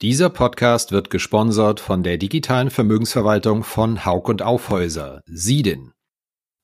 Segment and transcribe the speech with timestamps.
[0.00, 5.90] Dieser Podcast wird gesponsert von der digitalen Vermögensverwaltung von Haug und Aufhäuser, Siedin.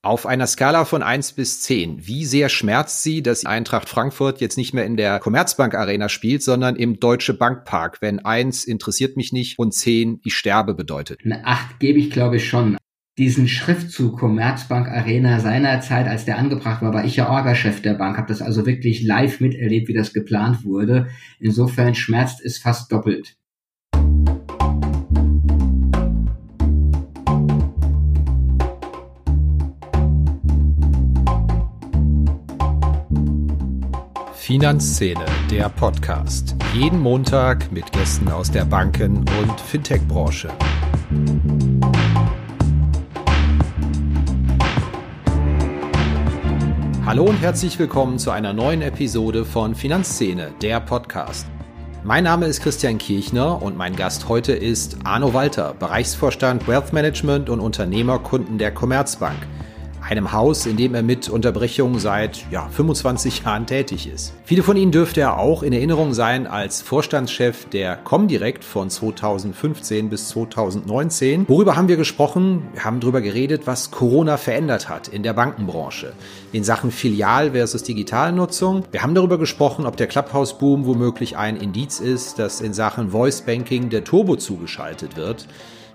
[0.05, 4.57] Auf einer Skala von eins bis zehn, wie sehr schmerzt Sie, dass Eintracht Frankfurt jetzt
[4.57, 9.33] nicht mehr in der Commerzbank Arena spielt, sondern im Deutsche Bankpark, wenn eins interessiert mich
[9.33, 11.23] nicht und zehn ich sterbe bedeutet?
[11.25, 12.77] Eine acht gebe ich glaube ich schon.
[13.17, 18.17] Diesen Schriftzug Commerzbank Arena seinerzeit, als der angebracht war, war ich ja Orga-Chef der Bank,
[18.17, 21.07] habe das also wirklich live miterlebt, wie das geplant wurde.
[21.39, 23.37] Insofern schmerzt es fast doppelt.
[34.35, 36.57] Finanzszene, der Podcast.
[36.75, 40.51] Jeden Montag mit Gästen aus der Banken- und Fintech-Branche.
[47.07, 51.47] Hallo und herzlich willkommen zu einer neuen Episode von Finanzszene, der Podcast.
[52.03, 57.51] Mein Name ist Christian Kirchner und mein Gast heute ist Arno Walter, Bereichsvorstand Wealth Management
[57.51, 59.37] und Unternehmerkunden der Commerzbank
[60.05, 64.35] einem Haus, in dem er mit Unterbrechung seit ja, 25 Jahren tätig ist.
[64.45, 70.11] Viele von Ihnen dürfte er auch in Erinnerung sein als Vorstandschef der Comdirect von 2015
[70.11, 71.49] bis 2019.
[71.49, 72.69] Worüber haben wir gesprochen?
[72.73, 76.13] Wir haben darüber geredet, was Corona verändert hat in der Bankenbranche
[76.53, 78.85] in Sachen Filial versus Digitalnutzung.
[78.93, 83.43] Wir haben darüber gesprochen, ob der Clubhouse-Boom womöglich ein Indiz ist, dass in Sachen Voice
[83.43, 85.47] Banking der Turbo zugeschaltet wird.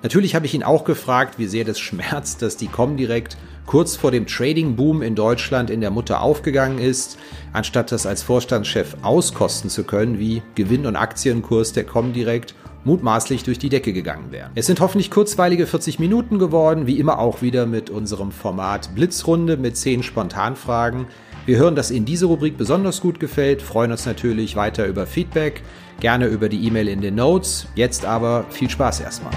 [0.02, 4.12] Natürlich habe ich ihn auch gefragt, wie sehr das schmerzt, dass die Comdirect kurz vor
[4.12, 7.20] dem Trading-Boom in Deutschland in der Mutter aufgegangen ist,
[7.52, 12.56] anstatt das als Vorstandschef auskosten zu können, wie Gewinn- und Aktienkurs der Comdirect
[12.86, 14.52] mutmaßlich durch die Decke gegangen wären.
[14.56, 19.58] Es sind hoffentlich kurzweilige 40 Minuten geworden, wie immer auch wieder mit unserem Format Blitzrunde
[19.58, 21.08] mit 10 Spontanfragen.
[21.46, 25.62] Wir hören, dass Ihnen diese Rubrik besonders gut gefällt, freuen uns natürlich weiter über Feedback,
[26.00, 27.68] gerne über die E-Mail in den Notes.
[27.76, 29.34] Jetzt aber viel Spaß erstmal.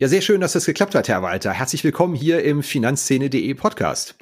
[0.00, 1.52] Ja, sehr schön, dass das geklappt hat, Herr Walter.
[1.52, 4.16] Herzlich willkommen hier im Finanzszene.de Podcast.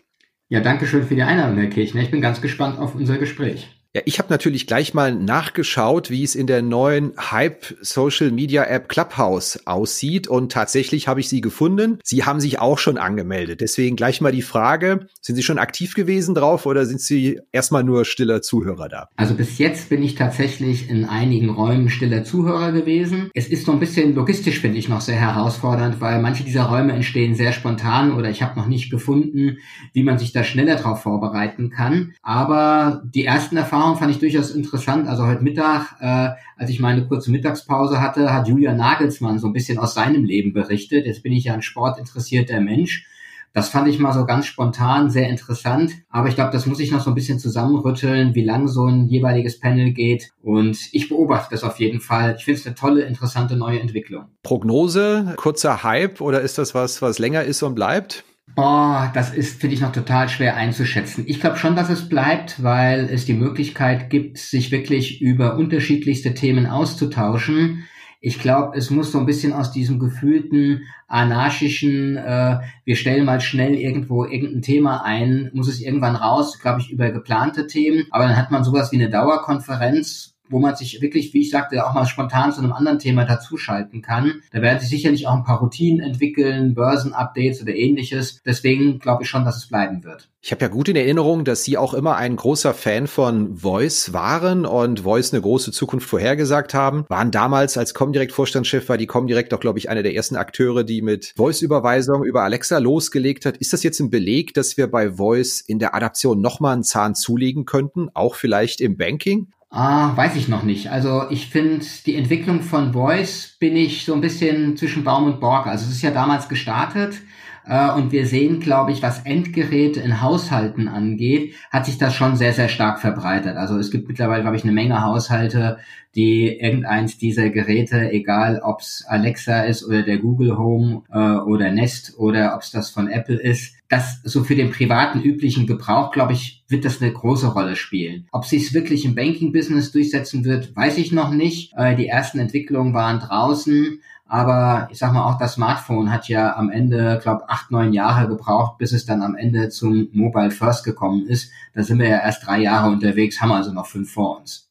[0.49, 2.03] Ja, danke schön für die Einladung, Herr Kirchner.
[2.03, 3.78] Ich bin ganz gespannt auf unser Gespräch.
[3.95, 8.65] Ja, ich habe natürlich gleich mal nachgeschaut, wie es in der neuen Hype Social Media
[8.65, 11.99] App Clubhouse aussieht und tatsächlich habe ich sie gefunden.
[12.05, 13.63] Sie haben sich auch schon angemeldet.
[13.63, 17.83] Deswegen gleich mal die Frage, sind Sie schon aktiv gewesen drauf oder sind Sie erstmal
[17.83, 19.09] nur stiller Zuhörer da?
[19.17, 23.31] Also bis jetzt bin ich tatsächlich in einigen Räumen stiller Zuhörer gewesen.
[23.33, 26.93] Es ist so ein bisschen logistisch, finde ich, noch sehr herausfordernd, weil manche dieser Räume
[26.93, 29.57] entstehen sehr spontan oder ich habe noch nicht gefunden,
[29.95, 32.13] wie man sich da schneller darauf vorbereiten kann.
[32.21, 35.07] Aber die ersten Erfahrungen Erfahrung fand ich durchaus interessant.
[35.07, 39.53] Also heute Mittag, äh, als ich meine kurze Mittagspause hatte, hat Julia Nagelsmann so ein
[39.53, 41.07] bisschen aus seinem Leben berichtet.
[41.07, 43.07] Jetzt bin ich ja ein sportinteressierter Mensch.
[43.53, 45.93] Das fand ich mal so ganz spontan sehr interessant.
[46.09, 49.07] Aber ich glaube, das muss ich noch so ein bisschen zusammenrütteln, wie lang so ein
[49.07, 50.33] jeweiliges Panel geht.
[50.43, 52.35] Und ich beobachte das auf jeden Fall.
[52.37, 54.25] Ich finde es eine tolle, interessante neue Entwicklung.
[54.43, 58.25] Prognose, kurzer Hype oder ist das was, was länger ist und bleibt?
[58.55, 61.25] Boah, das ist, finde ich, noch total schwer einzuschätzen.
[61.27, 66.35] Ich glaube schon, dass es bleibt, weil es die Möglichkeit gibt, sich wirklich über unterschiedlichste
[66.35, 67.85] Themen auszutauschen.
[68.21, 73.41] Ich glaube, es muss so ein bisschen aus diesem gefühlten anarchischen, äh, wir stellen mal
[73.41, 78.07] schnell irgendwo irgendein Thema ein, muss es irgendwann raus, glaube ich, über geplante Themen.
[78.11, 81.87] Aber dann hat man sowas wie eine Dauerkonferenz, wo man sich wirklich, wie ich sagte,
[81.87, 84.43] auch mal spontan zu einem anderen Thema dazuschalten kann.
[84.53, 88.41] Da werden sich sicherlich auch ein paar Routinen entwickeln, Börsenupdates oder ähnliches.
[88.45, 90.29] Deswegen glaube ich schon, dass es bleiben wird.
[90.41, 94.13] Ich habe ja gut in Erinnerung, dass Sie auch immer ein großer Fan von Voice
[94.13, 97.05] waren und Voice eine große Zukunft vorhergesagt haben.
[97.09, 100.85] Waren damals als Comdirect Vorstandschef war die Comdirect auch, glaube ich, einer der ersten Akteure,
[100.85, 103.57] die mit Voice-Überweisung über Alexa losgelegt hat.
[103.57, 107.17] Ist das jetzt ein Beleg, dass wir bei Voice in der Adaption nochmal einen Zahn
[107.17, 109.49] zulegen könnten, auch vielleicht im Banking?
[109.71, 110.91] Ah, weiß ich noch nicht.
[110.91, 115.41] Also ich finde, die Entwicklung von Voice bin ich so ein bisschen zwischen Baum und
[115.41, 115.67] Borg.
[115.67, 117.21] Also es ist ja damals gestartet
[117.69, 122.37] äh, und wir sehen, glaube ich, was Endgeräte in Haushalten angeht, hat sich das schon
[122.37, 123.57] sehr, sehr stark verbreitet.
[123.57, 125.79] Also es gibt mittlerweile, glaube ich, eine Menge Haushalte,
[126.15, 131.71] die irgendeins dieser Geräte, egal ob es Alexa ist oder der Google Home äh, oder
[131.71, 136.11] Nest oder ob es das von Apple ist, das so für den privaten üblichen Gebrauch,
[136.11, 138.27] glaube ich, wird das eine große Rolle spielen.
[138.33, 141.73] Ob sich wirklich im Banking-Business durchsetzen wird, weiß ich noch nicht.
[141.77, 144.01] Äh, die ersten Entwicklungen waren draußen.
[144.31, 148.29] Aber ich sag mal, auch das Smartphone hat ja am Ende, glaube acht, neun Jahre
[148.29, 151.51] gebraucht, bis es dann am Ende zum Mobile First gekommen ist.
[151.75, 154.71] Da sind wir ja erst drei Jahre unterwegs, haben also noch fünf vor uns.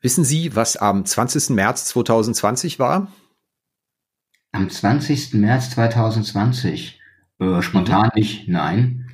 [0.00, 1.50] Wissen Sie, was am 20.
[1.50, 3.08] März 2020 war?
[4.52, 5.34] Am 20.
[5.34, 6.98] März 2020?
[7.40, 9.10] Äh, spontan nicht, nein.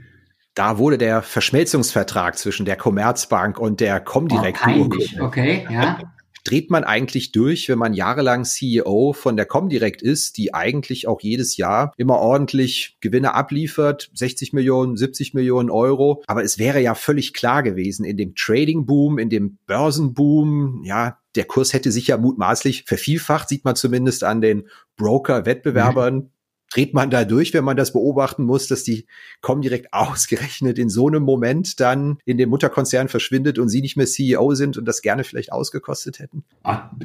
[0.54, 4.88] Da wurde der Verschmelzungsvertrag zwischen der Commerzbank und der Comdirect oh,
[5.20, 5.98] Okay, ja.
[6.44, 11.20] Dreht man eigentlich durch, wenn man jahrelang CEO von der Comdirect ist, die eigentlich auch
[11.20, 16.23] jedes Jahr immer ordentlich Gewinne abliefert, 60 Millionen, 70 Millionen Euro.
[16.26, 21.44] Aber es wäre ja völlig klar gewesen, in dem Trading-Boom, in dem Börsenboom, ja, der
[21.44, 26.14] Kurs hätte sich ja mutmaßlich vervielfacht, sieht man zumindest an den Broker-Wettbewerbern.
[26.14, 26.31] Mhm
[26.75, 29.06] dreht man da durch, wenn man das beobachten muss, dass die
[29.41, 34.06] Comdirect ausgerechnet in so einem Moment dann in dem Mutterkonzern verschwindet und sie nicht mehr
[34.06, 36.43] CEO sind und das gerne vielleicht ausgekostet hätten?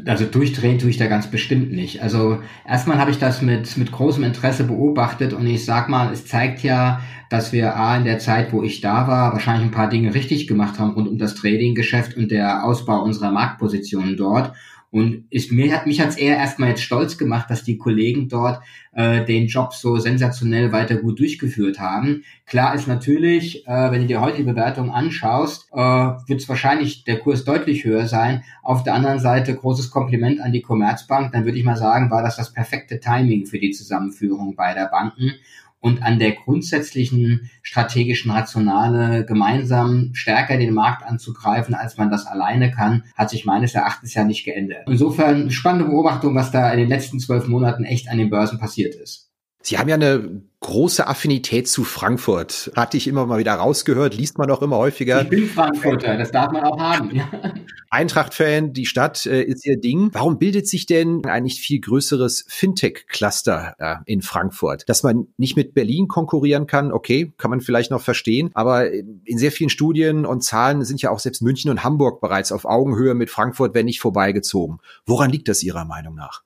[0.06, 2.02] Also durchdrehen tue ich da ganz bestimmt nicht.
[2.02, 6.26] Also erstmal habe ich das mit, mit großem Interesse beobachtet und ich sag mal, es
[6.26, 9.90] zeigt ja, dass wir A in der Zeit, wo ich da war, wahrscheinlich ein paar
[9.90, 14.54] Dinge richtig gemacht haben rund um das Trading-Geschäft und der Ausbau unserer Marktpositionen dort.
[14.92, 18.64] Und ist, mir hat mich hat's eher erstmal jetzt stolz gemacht, dass die Kollegen dort
[18.92, 22.24] äh, den Job so sensationell weiter gut durchgeführt haben.
[22.48, 27.04] Klar ist natürlich, äh, wenn du dir heute die Bewertung anschaust, äh, wird es wahrscheinlich
[27.04, 28.44] der Kurs deutlich höher sein.
[28.64, 31.34] Auf der anderen Seite großes Kompliment an die Commerzbank.
[31.34, 35.34] Dann würde ich mal sagen, war das das perfekte Timing für die Zusammenführung beider Banken
[35.80, 42.72] und an der grundsätzlichen strategischen Rationale gemeinsam stärker den Markt anzugreifen, als man das alleine
[42.72, 44.84] kann, hat sich meines Erachtens ja nicht geändert.
[44.88, 48.96] Insofern spannende Beobachtung, was da in den letzten zwölf Monaten echt an den Börsen passiert
[48.96, 49.29] ist.
[49.62, 52.72] Sie haben ja eine große Affinität zu Frankfurt.
[52.76, 55.22] Hatte ich immer mal wieder rausgehört, liest man auch immer häufiger.
[55.22, 57.22] Ich bin Frankfurter, das darf man auch haben.
[57.90, 60.10] Eintracht-Fan, die Stadt äh, ist ihr Ding.
[60.14, 64.88] Warum bildet sich denn ein nicht viel größeres Fintech-Cluster äh, in Frankfurt?
[64.88, 68.52] Dass man nicht mit Berlin konkurrieren kann, okay, kann man vielleicht noch verstehen.
[68.54, 72.52] Aber in sehr vielen Studien und Zahlen sind ja auch selbst München und Hamburg bereits
[72.52, 74.80] auf Augenhöhe mit Frankfurt, wenn nicht vorbeigezogen.
[75.06, 76.44] Woran liegt das Ihrer Meinung nach?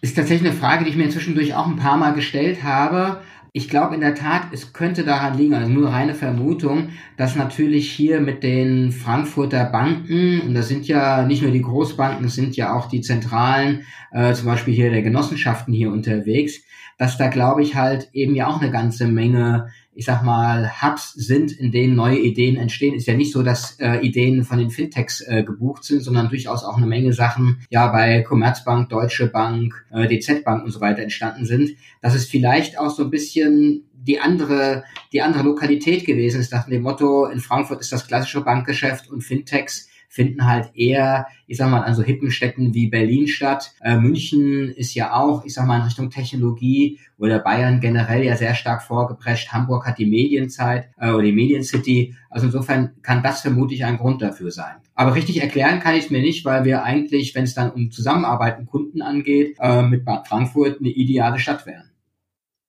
[0.00, 3.20] Ist tatsächlich eine Frage, die ich mir zwischendurch auch ein paar Mal gestellt habe.
[3.56, 7.88] Ich glaube in der Tat, es könnte daran liegen, also nur reine Vermutung, dass natürlich
[7.88, 12.56] hier mit den Frankfurter Banken, und das sind ja nicht nur die Großbanken, es sind
[12.56, 16.62] ja auch die Zentralen, äh, zum Beispiel hier der Genossenschaften hier unterwegs,
[16.98, 21.12] dass da glaube ich halt eben ja auch eine ganze Menge ich sag mal, Hubs
[21.12, 22.94] sind, in denen neue Ideen entstehen.
[22.94, 26.64] Ist ja nicht so, dass äh, Ideen von den Fintechs äh, gebucht sind, sondern durchaus
[26.64, 31.02] auch eine Menge Sachen ja bei Commerzbank, Deutsche Bank, äh, DZ Bank und so weiter
[31.02, 31.70] entstanden sind.
[32.02, 36.66] Dass es vielleicht auch so ein bisschen die andere, die andere Lokalität gewesen ist, nach
[36.66, 41.68] dem Motto, in Frankfurt ist das klassische Bankgeschäft und Fintechs finden halt eher, ich sag
[41.70, 43.72] mal, an so hippen Städten wie Berlin statt.
[43.80, 48.36] Äh, München ist ja auch, ich sag mal, in Richtung Technologie oder Bayern generell ja
[48.36, 49.52] sehr stark vorgeprescht.
[49.52, 52.14] Hamburg hat die Medienzeit äh, oder die Mediencity.
[52.30, 54.76] Also insofern kann das vermutlich ein Grund dafür sein.
[54.94, 57.90] Aber richtig erklären kann ich es mir nicht, weil wir eigentlich, wenn es dann um
[57.90, 61.90] Zusammenarbeit und Kunden angeht, äh, mit Frankfurt eine ideale Stadt wären.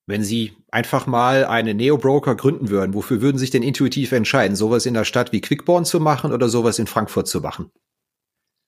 [0.07, 4.55] Wenn Sie einfach mal eine Neo-Broker gründen würden, wofür würden Sie sich denn intuitiv entscheiden?
[4.55, 7.71] Sowas in der Stadt wie Quickborn zu machen oder sowas in Frankfurt zu machen?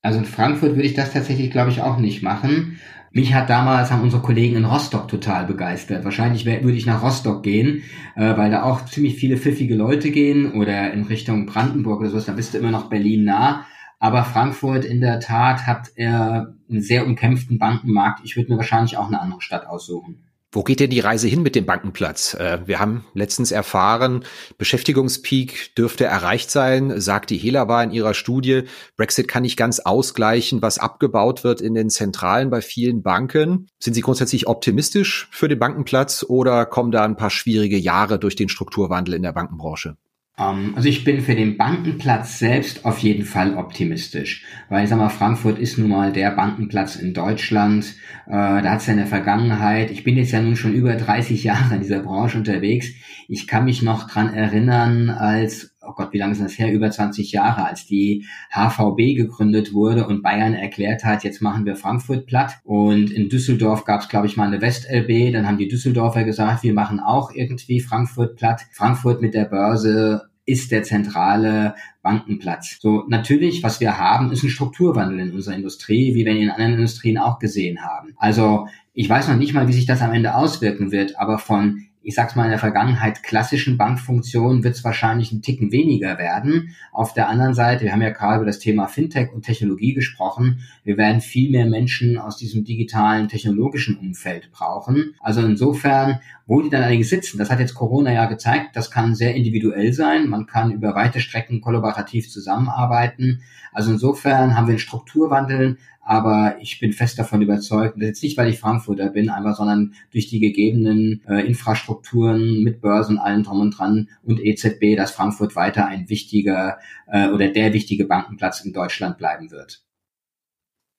[0.02, 2.80] Also in Frankfurt würde ich das tatsächlich, glaube ich, auch nicht machen.
[3.12, 6.04] Mich hat damals, haben unsere Kollegen in Rostock total begeistert.
[6.06, 7.84] Wahrscheinlich würde ich nach Rostock gehen,
[8.16, 12.26] äh, weil da auch ziemlich viele pfiffige Leute gehen oder in Richtung Brandenburg oder sowas,
[12.26, 13.66] da bist du immer noch Berlin nah.
[14.00, 18.20] Aber Frankfurt in der Tat hat einen sehr umkämpften Bankenmarkt.
[18.24, 20.27] Ich würde mir wahrscheinlich auch eine andere Stadt aussuchen.
[20.52, 22.34] Wo geht denn die Reise hin mit dem Bankenplatz?
[22.34, 24.24] Äh, wir haben letztens erfahren,
[24.58, 28.64] Beschäftigungspeak dürfte erreicht sein, sagt die Helaba in ihrer Studie.
[28.96, 33.68] Brexit kann nicht ganz ausgleichen, was abgebaut wird in den Zentralen bei vielen Banken.
[33.78, 38.38] Sind Sie grundsätzlich optimistisch für den Bankenplatz oder kommen da ein paar schwierige Jahre durch
[38.38, 39.98] den Strukturwandel in der Bankenbranche?
[40.40, 44.98] Ähm, also ich bin für den Bankenplatz selbst auf jeden Fall optimistisch, weil ich sag
[44.98, 47.96] mal, Frankfurt ist nun mal der Bankenplatz in Deutschland.
[48.28, 50.96] Äh, da hat es ja in der Vergangenheit, ich bin jetzt ja nun schon über
[50.96, 52.88] 30 Jahre in dieser Branche unterwegs.
[53.28, 56.72] Ich kann mich noch dran erinnern, als oh Gott, wie lange ist das her?
[56.72, 61.76] Über 20 Jahre, als die HVB gegründet wurde und Bayern erklärt hat, jetzt machen wir
[61.76, 62.58] Frankfurt platt.
[62.64, 65.32] Und in Düsseldorf gab es, glaube ich, mal eine West-LB.
[65.32, 68.66] Dann haben die Düsseldorfer gesagt, wir machen auch irgendwie Frankfurt platt.
[68.74, 72.80] Frankfurt mit der Börse ist der zentrale Bankenplatz.
[72.80, 76.50] So, natürlich, was wir haben, ist ein Strukturwandel in unserer Industrie, wie wir ihn in
[76.50, 78.14] anderen Industrien auch gesehen haben.
[78.18, 81.87] Also, ich weiß noch nicht mal, wie sich das am Ende auswirken wird, aber von
[82.08, 86.74] ich sag's mal, in der Vergangenheit klassischen Bankfunktionen wird es wahrscheinlich ein Ticken weniger werden.
[86.94, 90.62] Auf der anderen Seite, wir haben ja gerade über das Thema Fintech und Technologie gesprochen,
[90.86, 95.16] wir werden viel mehr Menschen aus diesem digitalen technologischen Umfeld brauchen.
[95.20, 99.14] Also insofern, wo die dann allerdings sitzen, das hat jetzt Corona ja gezeigt, das kann
[99.14, 100.30] sehr individuell sein.
[100.30, 103.42] Man kann über weite Strecken kollaborativ zusammenarbeiten.
[103.74, 108.48] Also insofern haben wir einen Strukturwandel, aber ich bin fest davon überzeugt, jetzt nicht, weil
[108.48, 113.78] ich Frankfurter bin, einfach, sondern durch die gegebenen äh, Infrastrukturen mit Börsen, allen drum und
[113.78, 119.18] dran und EZB, dass Frankfurt weiter ein wichtiger äh, oder der wichtige Bankenplatz in Deutschland
[119.18, 119.84] bleiben wird.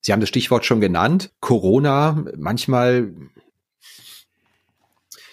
[0.02, 1.32] Sie haben das Stichwort schon genannt.
[1.40, 3.14] Corona, manchmal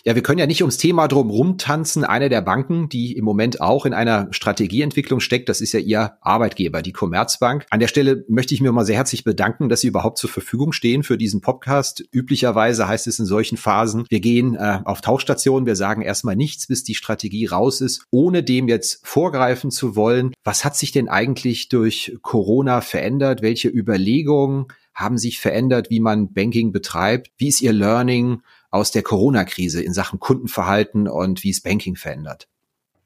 [0.08, 2.04] ja, wir können ja nicht ums Thema drum rumtanzen.
[2.04, 6.14] Eine der Banken, die im Moment auch in einer Strategieentwicklung steckt, das ist ja Ihr
[6.22, 7.66] Arbeitgeber, die Commerzbank.
[7.72, 10.74] An der Stelle möchte ich mir mal sehr herzlich bedanken, dass Sie überhaupt zur Verfügung
[10.74, 12.04] stehen für diesen Podcast.
[12.12, 16.68] Üblicherweise heißt es in solchen Phasen, wir gehen äh, auf Tauchstation, wir sagen erstmal nichts,
[16.68, 20.36] bis die Strategie raus ist, ohne dem jetzt vorgreifen zu wollen.
[20.44, 23.42] Was hat sich denn eigentlich durch Corona verändert?
[23.42, 27.32] Welche Überlegungen haben sich verändert, wie man Banking betreibt?
[27.38, 28.42] Wie ist Ihr Learning?
[28.76, 32.48] Aus der Corona-Krise in Sachen Kundenverhalten und wie es Banking verändert?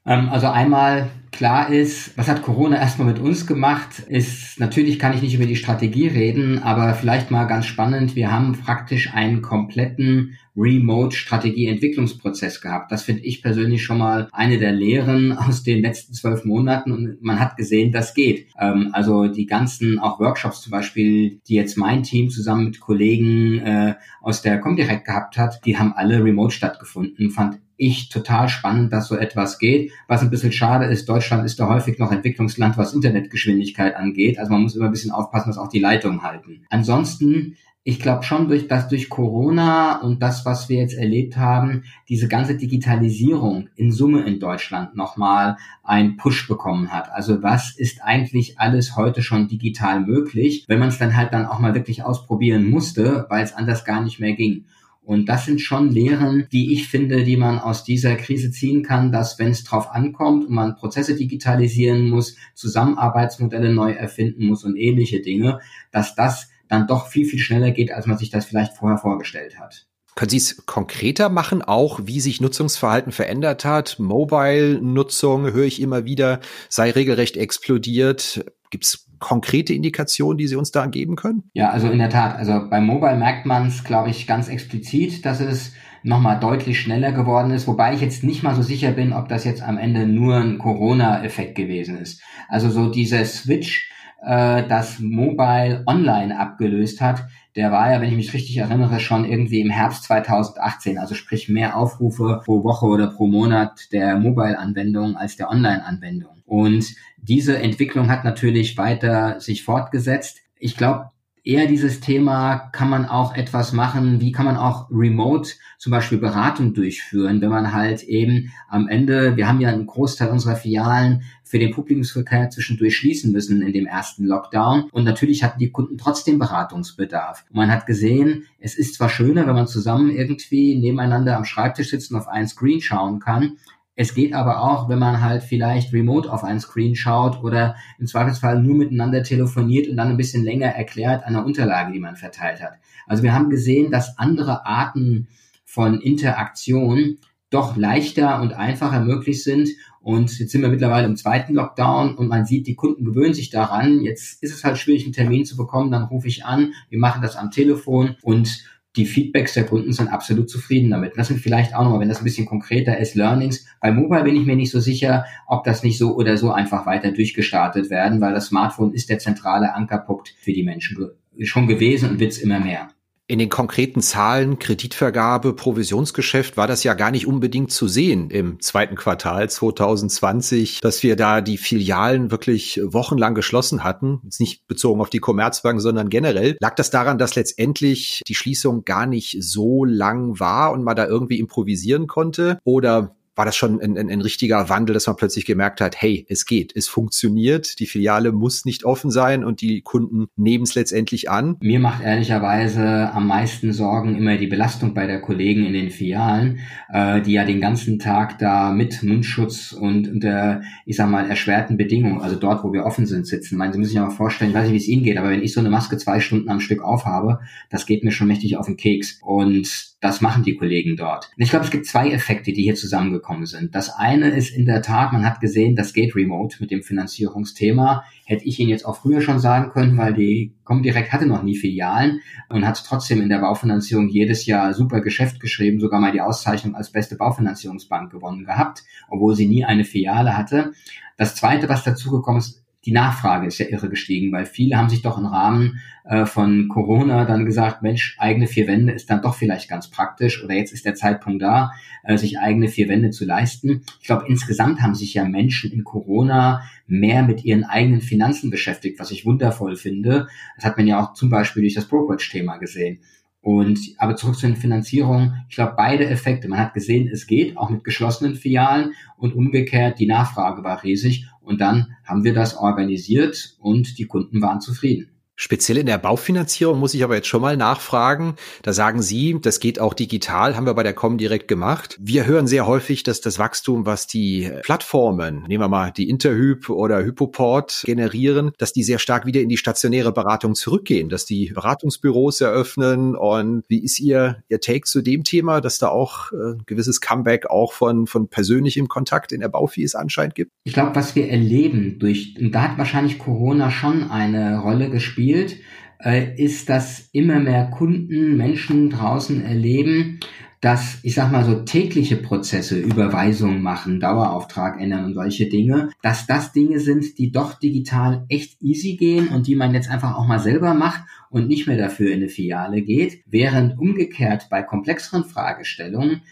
[0.04, 5.14] Ähm, also einmal klar ist, was hat Corona erstmal mit uns gemacht, ist, natürlich kann
[5.14, 9.42] ich nicht über die Strategie reden, aber vielleicht mal ganz spannend, wir haben praktisch einen
[9.42, 12.92] kompletten Remote-Strategie-Entwicklungsprozess gehabt.
[12.92, 17.22] Das finde ich persönlich schon mal eine der Lehren aus den letzten zwölf Monaten und
[17.22, 18.48] man hat gesehen, das geht.
[18.58, 23.58] Ähm, also die ganzen auch Workshops zum Beispiel, die jetzt mein Team zusammen mit Kollegen
[23.58, 27.30] äh, aus der Comdirect gehabt hat, die haben alle remote stattgefunden.
[27.30, 29.90] Fand ich total spannend, dass so etwas geht.
[30.06, 34.38] Was ein bisschen schade ist, Deutschland ist da häufig noch Entwicklungsland, was Internetgeschwindigkeit angeht.
[34.38, 36.66] Also man muss immer ein bisschen aufpassen, dass auch die Leitungen halten.
[36.68, 41.84] Ansonsten ich glaube schon, durch, dass durch Corona und das, was wir jetzt erlebt haben,
[42.10, 47.10] diese ganze Digitalisierung in Summe in Deutschland nochmal einen Push bekommen hat.
[47.10, 51.46] Also was ist eigentlich alles heute schon digital möglich, wenn man es dann halt dann
[51.46, 54.66] auch mal wirklich ausprobieren musste, weil es anders gar nicht mehr ging.
[55.02, 59.10] Und das sind schon Lehren, die ich finde, die man aus dieser Krise ziehen kann,
[59.10, 64.76] dass wenn es drauf ankommt und man Prozesse digitalisieren muss, Zusammenarbeitsmodelle neu erfinden muss und
[64.76, 65.60] ähnliche Dinge,
[65.90, 69.58] dass das dann doch viel, viel schneller geht, als man sich das vielleicht vorher vorgestellt
[69.58, 69.86] hat.
[70.16, 73.98] Können Sie es konkreter machen, auch wie sich Nutzungsverhalten verändert hat?
[73.98, 78.44] Mobile-Nutzung höre ich immer wieder, sei regelrecht explodiert.
[78.70, 81.44] Gibt es konkrete Indikationen, die Sie uns da geben können?
[81.54, 82.36] Ja, also in der Tat.
[82.36, 85.72] Also bei Mobile merkt man es, glaube ich, ganz explizit, dass es
[86.02, 89.44] nochmal deutlich schneller geworden ist, wobei ich jetzt nicht mal so sicher bin, ob das
[89.44, 92.22] jetzt am Ende nur ein Corona-Effekt gewesen ist.
[92.48, 93.90] Also so dieser Switch,
[94.22, 99.24] äh, das Mobile Online abgelöst hat, der war ja, wenn ich mich richtig erinnere, schon
[99.24, 105.16] irgendwie im Herbst 2018, also sprich mehr Aufrufe pro Woche oder pro Monat der Mobile-Anwendung
[105.16, 106.42] als der Online-Anwendung.
[106.46, 110.38] Und diese Entwicklung hat natürlich weiter sich fortgesetzt.
[110.58, 111.10] Ich glaube,
[111.44, 116.18] eher dieses Thema, kann man auch etwas machen, wie kann man auch remote zum Beispiel
[116.18, 121.22] Beratung durchführen, wenn man halt eben am Ende, wir haben ja einen Großteil unserer Filialen
[121.42, 124.84] für den Publikumsverkehr zwischendurch schließen müssen in dem ersten Lockdown.
[124.92, 127.44] Und natürlich hatten die Kunden trotzdem Beratungsbedarf.
[127.50, 131.90] Und man hat gesehen, es ist zwar schöner, wenn man zusammen irgendwie nebeneinander am Schreibtisch
[131.90, 133.56] sitzt und auf einen Screen schauen kann,
[134.00, 138.06] es geht aber auch, wenn man halt vielleicht remote auf einen Screen schaut oder im
[138.06, 142.16] Zweifelsfall nur miteinander telefoniert und dann ein bisschen länger erklärt an der Unterlage, die man
[142.16, 142.78] verteilt hat.
[143.06, 145.28] Also wir haben gesehen, dass andere Arten
[145.66, 147.18] von Interaktion
[147.50, 149.68] doch leichter und einfacher möglich sind.
[150.00, 153.50] Und jetzt sind wir mittlerweile im zweiten Lockdown und man sieht, die Kunden gewöhnen sich
[153.50, 154.00] daran.
[154.00, 155.90] Jetzt ist es halt schwierig, einen Termin zu bekommen.
[155.90, 158.64] Dann rufe ich an, wir machen das am Telefon und
[158.96, 161.16] die Feedbacks der Kunden sind absolut zufrieden damit.
[161.16, 163.66] Das sind vielleicht auch nochmal, wenn das ein bisschen konkreter ist, Learnings.
[163.80, 166.86] Bei Mobile bin ich mir nicht so sicher, ob das nicht so oder so einfach
[166.86, 171.10] weiter durchgestartet werden, weil das Smartphone ist der zentrale Ankerpunkt für die Menschen
[171.42, 172.88] schon gewesen und wird es immer mehr
[173.30, 178.58] in den konkreten Zahlen Kreditvergabe, Provisionsgeschäft war das ja gar nicht unbedingt zu sehen im
[178.58, 184.18] zweiten Quartal 2020, dass wir da die Filialen wirklich wochenlang geschlossen hatten.
[184.24, 186.56] Jetzt nicht bezogen auf die Commerzbank, sondern generell.
[186.60, 191.06] Lag das daran, dass letztendlich die Schließung gar nicht so lang war und man da
[191.06, 192.58] irgendwie improvisieren konnte?
[192.64, 196.26] Oder war das schon ein, ein, ein richtiger Wandel, dass man plötzlich gemerkt hat, hey,
[196.28, 200.74] es geht, es funktioniert, die Filiale muss nicht offen sein und die Kunden nehmen es
[200.74, 201.56] letztendlich an.
[201.62, 206.58] Mir macht ehrlicherweise am meisten Sorgen immer die Belastung bei der Kollegen in den Filialen,
[206.92, 211.78] äh, die ja den ganzen Tag da mit Mundschutz und unter, ich sag mal, erschwerten
[211.78, 213.54] Bedingungen, also dort, wo wir offen sind, sitzen.
[213.54, 215.16] Ich meine, Sie müssen sich ja mal vorstellen, ich weiß nicht, wie es Ihnen geht,
[215.16, 218.28] aber wenn ich so eine Maske zwei Stunden am Stück aufhabe, das geht mir schon
[218.28, 219.18] mächtig auf den Keks.
[219.22, 221.30] Und das machen die Kollegen dort.
[221.36, 223.74] Und ich glaube, es gibt zwei Effekte, die hier zusammengekommen sind.
[223.74, 228.04] Das eine ist in der Tat, man hat gesehen, das geht remote mit dem Finanzierungsthema.
[228.24, 231.56] Hätte ich Ihnen jetzt auch früher schon sagen können, weil die Comdirect hatte noch nie
[231.56, 236.22] Filialen und hat trotzdem in der Baufinanzierung jedes Jahr super Geschäft geschrieben, sogar mal die
[236.22, 240.72] Auszeichnung als beste Baufinanzierungsbank gewonnen gehabt, obwohl sie nie eine Filiale hatte.
[241.18, 245.02] Das zweite, was dazugekommen ist, die Nachfrage ist ja irre gestiegen, weil viele haben sich
[245.02, 249.34] doch im Rahmen äh, von Corona dann gesagt, Mensch, eigene vier Wände ist dann doch
[249.34, 251.72] vielleicht ganz praktisch oder jetzt ist der Zeitpunkt da,
[252.04, 253.82] äh, sich eigene vier Wände zu leisten.
[254.00, 258.98] Ich glaube, insgesamt haben sich ja Menschen in Corona mehr mit ihren eigenen Finanzen beschäftigt,
[258.98, 260.28] was ich wundervoll finde.
[260.56, 263.00] Das hat man ja auch zum Beispiel durch das Brokerage-Thema gesehen.
[263.42, 265.44] Und aber zurück zu den Finanzierungen.
[265.48, 266.46] Ich glaube, beide Effekte.
[266.48, 271.26] Man hat gesehen, es geht auch mit geschlossenen Filialen und umgekehrt, die Nachfrage war riesig.
[271.40, 275.10] Und dann haben wir das organisiert und die Kunden waren zufrieden.
[275.42, 278.34] Speziell in der Baufinanzierung muss ich aber jetzt schon mal nachfragen.
[278.60, 281.96] Da sagen Sie, das geht auch digital, haben wir bei der Com direkt gemacht.
[281.98, 286.68] Wir hören sehr häufig, dass das Wachstum, was die Plattformen, nehmen wir mal die Interhyp
[286.68, 291.52] oder Hypoport generieren, dass die sehr stark wieder in die stationäre Beratung zurückgehen, dass die
[291.54, 293.16] Beratungsbüros eröffnen.
[293.16, 297.00] Und wie ist Ihr, Ihr Take zu dem Thema, dass da auch äh, ein gewisses
[297.00, 300.52] Comeback auch von, von persönlichem Kontakt in der Baufi es anscheinend gibt?
[300.64, 305.29] Ich glaube, was wir erleben durch, und da hat wahrscheinlich Corona schon eine Rolle gespielt,
[305.30, 305.60] spielt,
[306.02, 310.20] äh, ist, dass immer mehr Kunden, Menschen draußen erleben,
[310.60, 316.26] dass, ich sag mal so, tägliche Prozesse, Überweisungen machen, Dauerauftrag ändern und solche Dinge, dass
[316.26, 320.26] das Dinge sind, die doch digital echt easy gehen und die man jetzt einfach auch
[320.26, 325.24] mal selber macht und nicht mehr dafür in eine Filiale geht, während umgekehrt bei komplexeren
[325.24, 326.22] Fragestellungen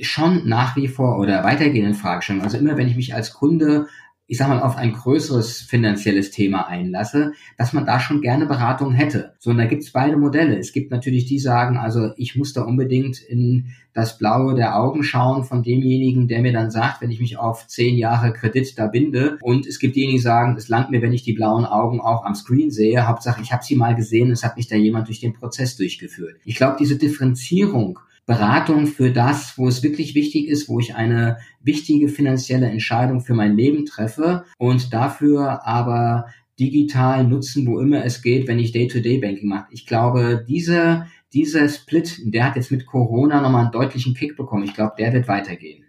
[0.00, 3.86] schon nach wie vor oder weitergehenden Fragestellungen, also immer wenn ich mich als Kunde
[4.28, 8.92] ich sag mal, auf ein größeres finanzielles Thema einlasse, dass man da schon gerne Beratung
[8.92, 9.34] hätte.
[9.38, 10.58] So, und da gibt's beide Modelle.
[10.58, 15.04] Es gibt natürlich die sagen, also ich muss da unbedingt in das Blaue der Augen
[15.04, 18.88] schauen von demjenigen, der mir dann sagt, wenn ich mich auf zehn Jahre Kredit da
[18.88, 19.38] binde.
[19.40, 22.24] Und es gibt diejenigen, die sagen, es langt mir, wenn ich die blauen Augen auch
[22.24, 23.06] am Screen sehe.
[23.06, 26.36] Hauptsache, ich habe sie mal gesehen, es hat mich da jemand durch den Prozess durchgeführt.
[26.44, 31.38] Ich glaube, diese Differenzierung Beratung für das, wo es wirklich wichtig ist, wo ich eine
[31.62, 36.26] wichtige finanzielle Entscheidung für mein Leben treffe und dafür aber
[36.58, 39.68] digital nutzen, wo immer es geht, wenn ich Day-to-Day-Banking mache.
[39.70, 44.64] Ich glaube, diese, dieser Split, der hat jetzt mit Corona nochmal einen deutlichen Kick bekommen.
[44.64, 45.85] Ich glaube, der wird weitergehen.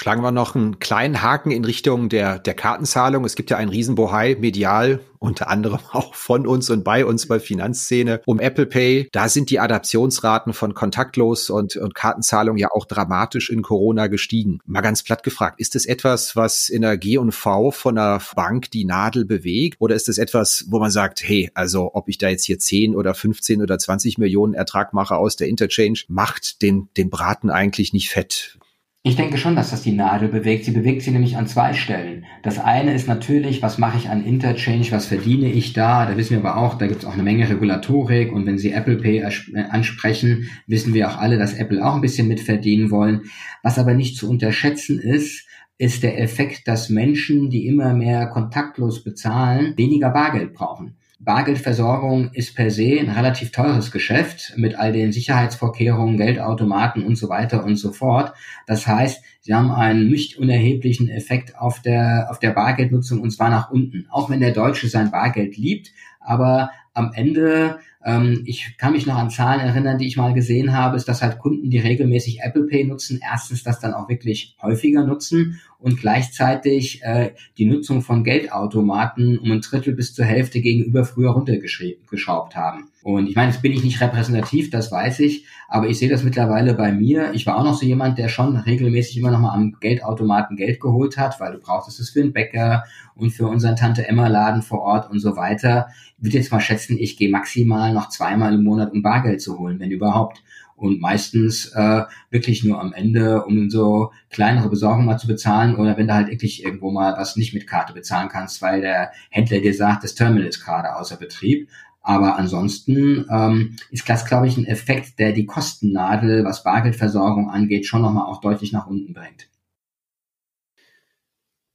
[0.00, 3.26] Schlagen wir noch einen kleinen Haken in Richtung der, der Kartenzahlung.
[3.26, 7.38] Es gibt ja einen Riesenbohai medial, unter anderem auch von uns und bei uns bei
[7.38, 9.10] Finanzszene um Apple Pay.
[9.12, 14.60] Da sind die Adaptionsraten von kontaktlos und, und Kartenzahlung ja auch dramatisch in Corona gestiegen.
[14.64, 18.86] Mal ganz platt gefragt, ist es etwas, was in der G&V von einer Bank die
[18.86, 19.76] Nadel bewegt?
[19.80, 22.96] Oder ist es etwas, wo man sagt, hey, also ob ich da jetzt hier 10
[22.96, 27.92] oder 15 oder 20 Millionen Ertrag mache aus der Interchange, macht den, den Braten eigentlich
[27.92, 28.56] nicht fett?
[29.02, 30.66] Ich denke schon, dass das die Nadel bewegt.
[30.66, 32.26] Sie bewegt sie nämlich an zwei Stellen.
[32.42, 36.04] Das eine ist natürlich, was mache ich an Interchange, was verdiene ich da?
[36.04, 38.72] Da wissen wir aber auch, da gibt es auch eine Menge Regulatorik und wenn Sie
[38.72, 43.22] Apple Pay äh, ansprechen, wissen wir auch alle, dass Apple auch ein bisschen mitverdienen wollen.
[43.62, 45.46] Was aber nicht zu unterschätzen ist,
[45.78, 50.98] ist der Effekt, dass Menschen, die immer mehr kontaktlos bezahlen, weniger Bargeld brauchen.
[51.22, 57.28] Bargeldversorgung ist per se ein relativ teures Geschäft mit all den Sicherheitsvorkehrungen, Geldautomaten und so
[57.28, 58.32] weiter und so fort.
[58.66, 63.50] Das heißt, sie haben einen nicht unerheblichen Effekt auf der, auf der Bargeldnutzung und zwar
[63.50, 64.06] nach unten.
[64.10, 69.16] Auch wenn der Deutsche sein Bargeld liebt, aber am Ende, ähm, ich kann mich noch
[69.16, 72.66] an Zahlen erinnern, die ich mal gesehen habe, ist, dass halt Kunden, die regelmäßig Apple
[72.66, 78.24] Pay nutzen, erstens das dann auch wirklich häufiger nutzen und gleichzeitig äh, die Nutzung von
[78.24, 82.89] Geldautomaten um ein Drittel bis zur Hälfte gegenüber früher runtergeschraubt haben.
[83.02, 86.22] Und ich meine, jetzt bin ich nicht repräsentativ, das weiß ich, aber ich sehe das
[86.22, 87.32] mittlerweile bei mir.
[87.32, 90.80] Ich war auch noch so jemand, der schon regelmäßig immer noch mal am Geldautomaten Geld
[90.80, 92.84] geholt hat, weil du brauchtest es für den Bäcker
[93.14, 95.88] und für unseren Tante Emma Laden vor Ort und so weiter.
[96.18, 99.58] Ich würde jetzt mal schätzen, ich gehe maximal noch zweimal im Monat, um Bargeld zu
[99.58, 100.42] holen, wenn überhaupt
[100.80, 105.96] und meistens äh, wirklich nur am Ende, um so kleinere Besorgungen mal zu bezahlen oder
[105.98, 109.60] wenn du halt wirklich irgendwo mal was nicht mit Karte bezahlen kannst, weil der Händler
[109.60, 111.68] dir sagt, das Terminal ist gerade außer Betrieb.
[112.02, 117.86] Aber ansonsten ähm, ist das, glaube ich, ein Effekt, der die Kostennadel, was Bargeldversorgung angeht,
[117.86, 119.48] schon nochmal auch deutlich nach unten bringt.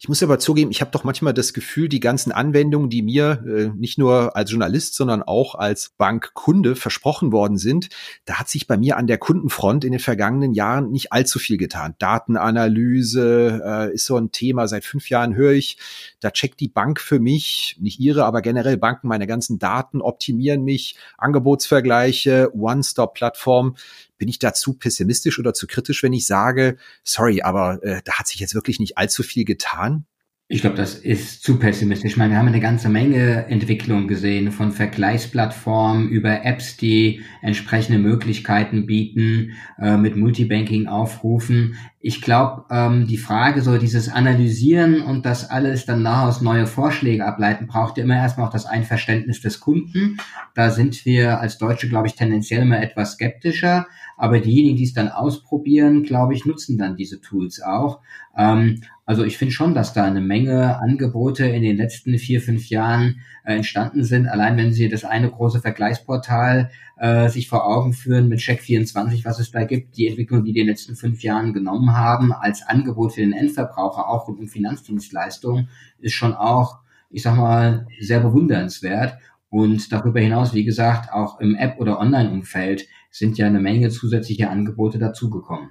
[0.05, 3.43] Ich muss aber zugeben, ich habe doch manchmal das Gefühl, die ganzen Anwendungen, die mir
[3.47, 7.89] äh, nicht nur als Journalist, sondern auch als Bankkunde versprochen worden sind,
[8.25, 11.57] da hat sich bei mir an der Kundenfront in den vergangenen Jahren nicht allzu viel
[11.57, 11.95] getan.
[11.97, 14.67] Datenanalyse äh, ist so ein Thema.
[14.67, 15.79] Seit fünf Jahren höre ich,
[16.19, 20.63] da checkt die Bank für mich, nicht ihre, aber generell Banken meine ganzen Daten, optimieren
[20.63, 23.75] mich, Angebotsvergleiche, One-Stop-Plattform
[24.17, 28.13] bin ich da zu pessimistisch oder zu kritisch, wenn ich sage, sorry, aber äh, da
[28.13, 30.05] hat sich jetzt wirklich nicht allzu viel getan?
[30.47, 32.11] Ich glaube, das ist zu pessimistisch.
[32.11, 37.97] Ich meine, wir haben eine ganze Menge Entwicklung gesehen, von Vergleichsplattformen über Apps, die entsprechende
[37.97, 41.77] Möglichkeiten bieten, äh, mit Multibanking-Aufrufen.
[41.99, 47.25] Ich glaube, ähm, die Frage, so dieses Analysieren und das alles dann daraus neue Vorschläge
[47.25, 50.17] ableiten, braucht ja immer erstmal auch das Einverständnis des Kunden.
[50.53, 53.87] Da sind wir als Deutsche, glaube ich, tendenziell immer etwas skeptischer.
[54.17, 57.99] Aber diejenigen, die es dann ausprobieren, glaube ich, nutzen dann diese Tools auch.
[58.37, 62.69] Ähm, also ich finde schon, dass da eine Menge Angebote in den letzten vier, fünf
[62.69, 64.27] Jahren äh, entstanden sind.
[64.27, 69.39] Allein wenn Sie das eine große Vergleichsportal äh, sich vor Augen führen mit Check24, was
[69.39, 72.65] es da gibt, die Entwicklung, die die in den letzten fünf Jahren genommen haben, als
[72.65, 78.21] Angebot für den Endverbraucher, auch rund um Finanzdienstleistungen, ist schon auch, ich sag mal, sehr
[78.21, 79.17] bewundernswert.
[79.49, 84.49] Und darüber hinaus, wie gesagt, auch im App- oder Online-Umfeld sind ja eine Menge zusätzliche
[84.49, 85.69] Angebote dazugekommen.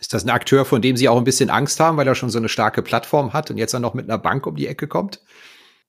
[0.00, 2.30] Ist das ein Akteur, von dem Sie auch ein bisschen Angst haben, weil er schon
[2.30, 4.86] so eine starke Plattform hat und jetzt dann noch mit einer Bank um die Ecke
[4.86, 5.20] kommt?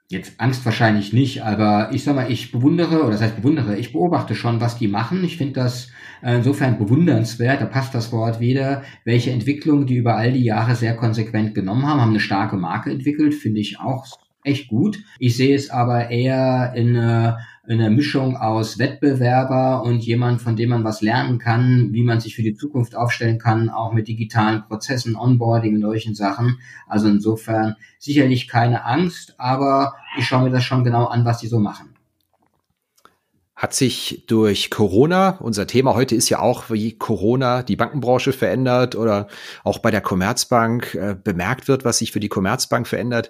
[0.08, 3.94] Jetzt Angst wahrscheinlich nicht, aber ich sag mal, ich bewundere, oder das heißt bewundere, ich
[3.94, 5.24] beobachte schon, was die machen.
[5.24, 5.90] Ich finde das
[6.24, 10.76] äh, insofern bewundernswert, da passt das Wort wieder, welche Entwicklung die über all die Jahre
[10.76, 14.08] sehr konsequent genommen haben, haben eine starke Marke entwickelt, finde ich auch
[14.44, 14.98] echt gut.
[15.20, 16.96] Ich sehe es aber eher in
[17.70, 22.20] äh, eine Mischung aus Wettbewerber und jemand, von dem man was lernen kann, wie man
[22.20, 26.60] sich für die Zukunft aufstellen kann, auch mit digitalen Prozessen, Onboarding und solchen Sachen.
[26.88, 31.48] Also insofern sicherlich keine Angst, aber ich schaue mir das schon genau an, was die
[31.48, 31.99] so machen.
[33.60, 38.96] Hat sich durch Corona, unser Thema heute ist ja auch, wie Corona die Bankenbranche verändert
[38.96, 39.28] oder
[39.66, 43.28] auch bei der Commerzbank äh, bemerkt wird, was sich für die Commerzbank verändert.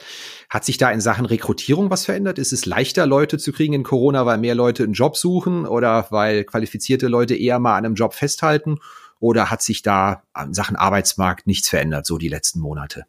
[0.48, 2.38] Hat sich da in Sachen Rekrutierung was verändert?
[2.38, 6.06] Ist es leichter, Leute zu kriegen in Corona, weil mehr Leute einen Job suchen oder
[6.12, 8.78] weil qualifizierte Leute eher mal an einem Job festhalten?
[9.20, 13.06] Oder hat sich da in Sachen Arbeitsmarkt nichts verändert, so die letzten Monate?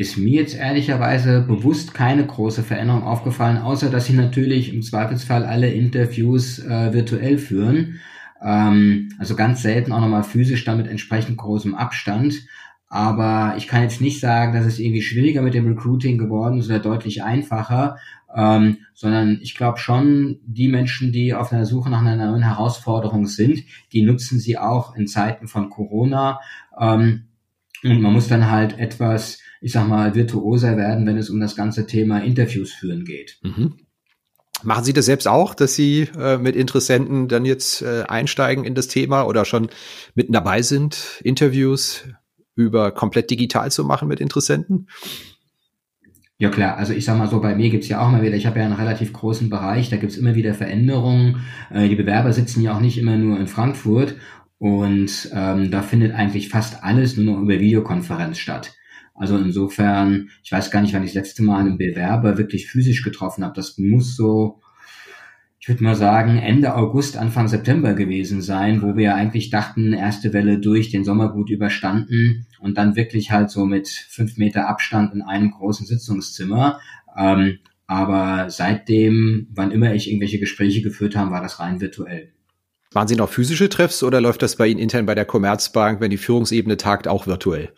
[0.00, 5.44] Ist mir jetzt ehrlicherweise bewusst keine große Veränderung aufgefallen, außer dass sie natürlich im Zweifelsfall
[5.44, 8.00] alle Interviews äh, virtuell führen.
[8.42, 12.46] Ähm, also ganz selten auch nochmal physisch dann mit entsprechend großem Abstand.
[12.88, 16.70] Aber ich kann jetzt nicht sagen, dass es irgendwie schwieriger mit dem Recruiting geworden ist
[16.70, 17.98] oder deutlich einfacher,
[18.34, 23.26] ähm, sondern ich glaube schon, die Menschen, die auf einer Suche nach einer neuen Herausforderung
[23.26, 26.40] sind, die nutzen sie auch in Zeiten von Corona.
[26.80, 27.26] Ähm,
[27.82, 31.56] und man muss dann halt etwas ich sag mal, virtuoser werden, wenn es um das
[31.56, 33.38] ganze Thema Interviews führen geht.
[33.42, 33.74] Mhm.
[34.62, 38.74] Machen Sie das selbst auch, dass Sie äh, mit Interessenten dann jetzt äh, einsteigen in
[38.74, 39.70] das Thema oder schon
[40.14, 42.04] mitten dabei sind, Interviews
[42.56, 44.88] über komplett digital zu machen mit Interessenten?
[46.36, 48.46] Ja klar, also ich sag mal so, bei mir gibt's ja auch mal wieder, ich
[48.46, 51.44] habe ja einen relativ großen Bereich, da gibt's immer wieder Veränderungen.
[51.70, 54.16] Äh, die Bewerber sitzen ja auch nicht immer nur in Frankfurt
[54.58, 58.72] und ähm, da findet eigentlich fast alles nur noch über Videokonferenz statt.
[59.20, 63.02] Also insofern, ich weiß gar nicht, wann ich das letzte Mal einen Bewerber wirklich physisch
[63.02, 63.52] getroffen habe.
[63.54, 64.60] Das muss so,
[65.58, 70.32] ich würde mal sagen, Ende August, Anfang September gewesen sein, wo wir eigentlich dachten, erste
[70.32, 75.12] Welle durch, den Sommer gut überstanden und dann wirklich halt so mit fünf Meter Abstand
[75.12, 76.80] in einem großen Sitzungszimmer.
[77.14, 82.32] Ähm, aber seitdem, wann immer ich irgendwelche Gespräche geführt habe, war das rein virtuell.
[82.92, 86.10] Waren Sie noch physische Treffs oder läuft das bei Ihnen intern bei der Commerzbank, wenn
[86.10, 87.74] die Führungsebene tagt, auch virtuell?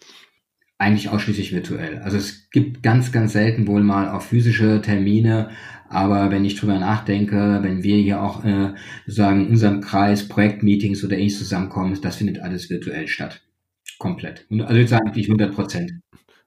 [0.83, 1.99] Eigentlich ausschließlich virtuell.
[1.99, 5.51] Also es gibt ganz, ganz selten wohl mal auch physische Termine,
[5.89, 8.75] aber wenn ich drüber nachdenke, wenn wir hier auch äh,
[9.07, 13.43] sozusagen in unserem Kreis Projektmeetings oder ähnliches zusammenkommen, das findet alles virtuell statt.
[13.99, 14.47] Komplett.
[14.51, 15.93] Also jetzt eigentlich 100 Prozent.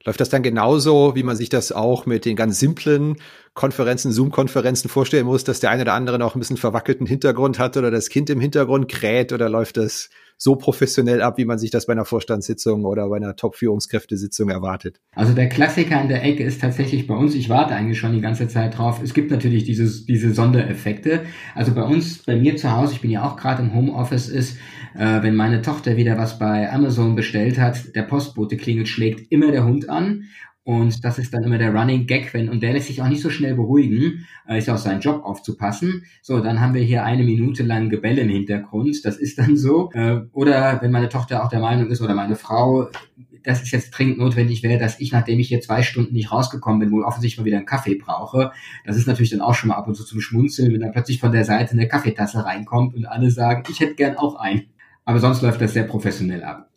[0.05, 3.17] Läuft das dann genauso, wie man sich das auch mit den ganz simplen
[3.55, 7.75] Konferenzen, Zoom-Konferenzen vorstellen muss, dass der eine oder andere noch ein bisschen verwackelten Hintergrund hat
[7.75, 11.71] oder das Kind im Hintergrund kräht oder läuft das so professionell ab, wie man sich
[11.71, 14.99] das bei einer Vorstandssitzung oder bei einer Top-Führungskräftesitzung erwartet.
[15.15, 18.21] Also der Klassiker in der Ecke ist tatsächlich bei uns, ich warte eigentlich schon die
[18.21, 21.21] ganze Zeit drauf, es gibt natürlich dieses, diese Sondereffekte.
[21.55, 24.57] Also bei uns, bei mir zu Hause, ich bin ja auch gerade im Homeoffice, ist,
[24.97, 29.51] äh, wenn meine Tochter wieder was bei Amazon bestellt hat, der Postbote klingelt, schlägt immer
[29.51, 30.25] der Hund an
[30.63, 33.21] und das ist dann immer der Running Gag, wenn, und der lässt sich auch nicht
[33.21, 36.05] so schnell beruhigen, äh, ist auch sein Job aufzupassen.
[36.23, 39.91] So, dann haben wir hier eine Minute lang Gebell im Hintergrund, das ist dann so.
[39.93, 42.89] Äh, oder wenn meine Tochter auch der Meinung ist oder meine Frau,
[43.43, 46.79] dass es jetzt dringend notwendig wäre, dass ich, nachdem ich hier zwei Stunden nicht rausgekommen
[46.79, 48.51] bin, wohl offensichtlich mal wieder einen Kaffee brauche.
[48.85, 51.19] Das ist natürlich dann auch schon mal ab und zu zum Schmunzeln, wenn dann plötzlich
[51.19, 54.63] von der Seite eine Kaffeetasse reinkommt und alle sagen, ich hätte gern auch einen.
[55.05, 56.69] Aber sonst läuft das sehr professionell ab.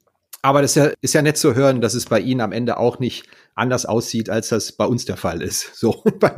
[0.43, 2.79] Aber das ist ja, ist ja nett zu hören, dass es bei Ihnen am Ende
[2.79, 5.73] auch nicht anders aussieht, als das bei uns der Fall ist.
[5.79, 6.33] So bei,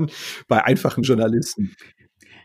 [0.48, 1.74] bei einfachen Journalisten.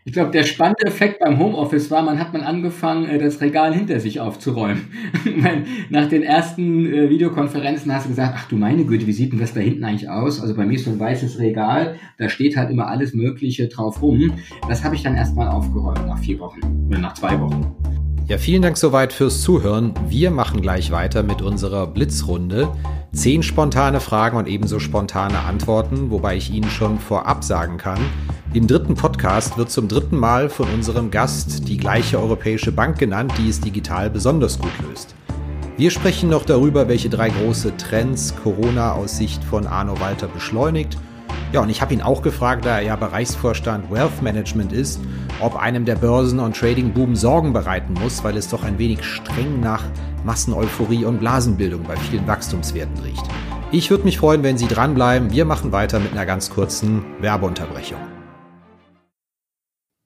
[0.08, 3.73] Ich glaube, der spannende Effekt beim Homeoffice war, man hat man angefangen, äh, das Regal
[3.73, 4.89] hinter sich aufzuräumen.
[5.89, 9.39] Nach den ersten äh, Videokonferenzen hast du gesagt, ach du meine Güte, wie sieht denn
[9.39, 10.39] das da hinten eigentlich aus?
[10.39, 14.01] Also bei mir ist so ein weißes Regal, da steht halt immer alles Mögliche drauf
[14.01, 14.34] rum.
[14.69, 17.75] Das habe ich dann erstmal aufgeräumt nach vier Wochen oder nach zwei Wochen.
[18.27, 19.93] Ja, vielen Dank soweit fürs Zuhören.
[20.09, 22.67] Wir machen gleich weiter mit unserer Blitzrunde.
[23.13, 27.99] Zehn spontane Fragen und ebenso spontane Antworten, wobei ich Ihnen schon vorab sagen kann,
[28.51, 33.31] im dritten Podcast wird zum dritten Mal von unserem Gast die gleiche europäische Bank genannt,
[33.38, 35.13] die es digital besonders gut löst.
[35.77, 40.97] Wir sprechen noch darüber, welche drei große Trends Corona aus Sicht von Arno Walter beschleunigt.
[41.55, 44.99] Ja, und ich habe ihn auch gefragt, da er ja Bereichsvorstand Wealth Management ist,
[45.39, 49.61] ob einem der Börsen- und Trading-Boom Sorgen bereiten muss, weil es doch ein wenig streng
[49.61, 49.81] nach
[50.25, 53.23] Masseneuphorie und Blasenbildung bei vielen Wachstumswerten riecht.
[53.71, 55.31] Ich würde mich freuen, wenn Sie dranbleiben.
[55.31, 57.99] Wir machen weiter mit einer ganz kurzen Werbeunterbrechung.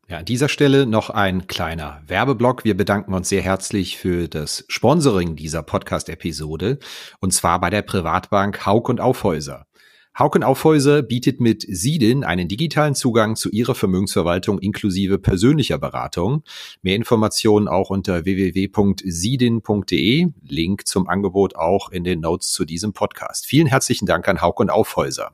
[0.07, 2.63] Ja, an dieser Stelle noch ein kleiner Werbeblock.
[2.63, 6.77] Wir bedanken uns sehr herzlich für das Sponsoring dieser Podcast-Episode
[7.19, 9.65] und zwar bei der Privatbank Haug und Aufhäuser.
[10.19, 16.43] Haug und Aufhäuser bietet mit Sidin einen digitalen Zugang zu ihrer Vermögensverwaltung inklusive persönlicher Beratung.
[16.82, 20.27] Mehr Informationen auch unter www.sidin.de.
[20.41, 23.45] Link zum Angebot auch in den Notes zu diesem Podcast.
[23.45, 25.32] Vielen herzlichen Dank an Haug und Aufhäuser.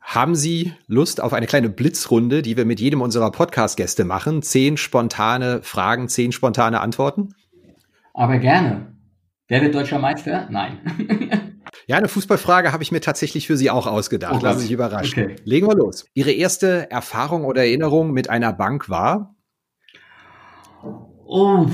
[0.00, 4.42] Haben Sie Lust auf eine kleine Blitzrunde, die wir mit jedem unserer Podcast-Gäste machen?
[4.42, 7.36] Zehn spontane Fragen, zehn spontane Antworten?
[8.12, 8.96] Aber gerne.
[9.46, 10.48] Wer wird deutscher Meister?
[10.50, 11.46] Nein.
[11.92, 14.34] ja, eine Fußballfrage habe ich mir tatsächlich für Sie auch ausgedacht.
[14.38, 15.24] Oh, Lassen Sie sich überraschen.
[15.24, 15.36] Okay.
[15.44, 16.06] Legen wir los.
[16.14, 19.34] Ihre erste Erfahrung oder Erinnerung mit einer Bank war?
[21.26, 21.66] Oh,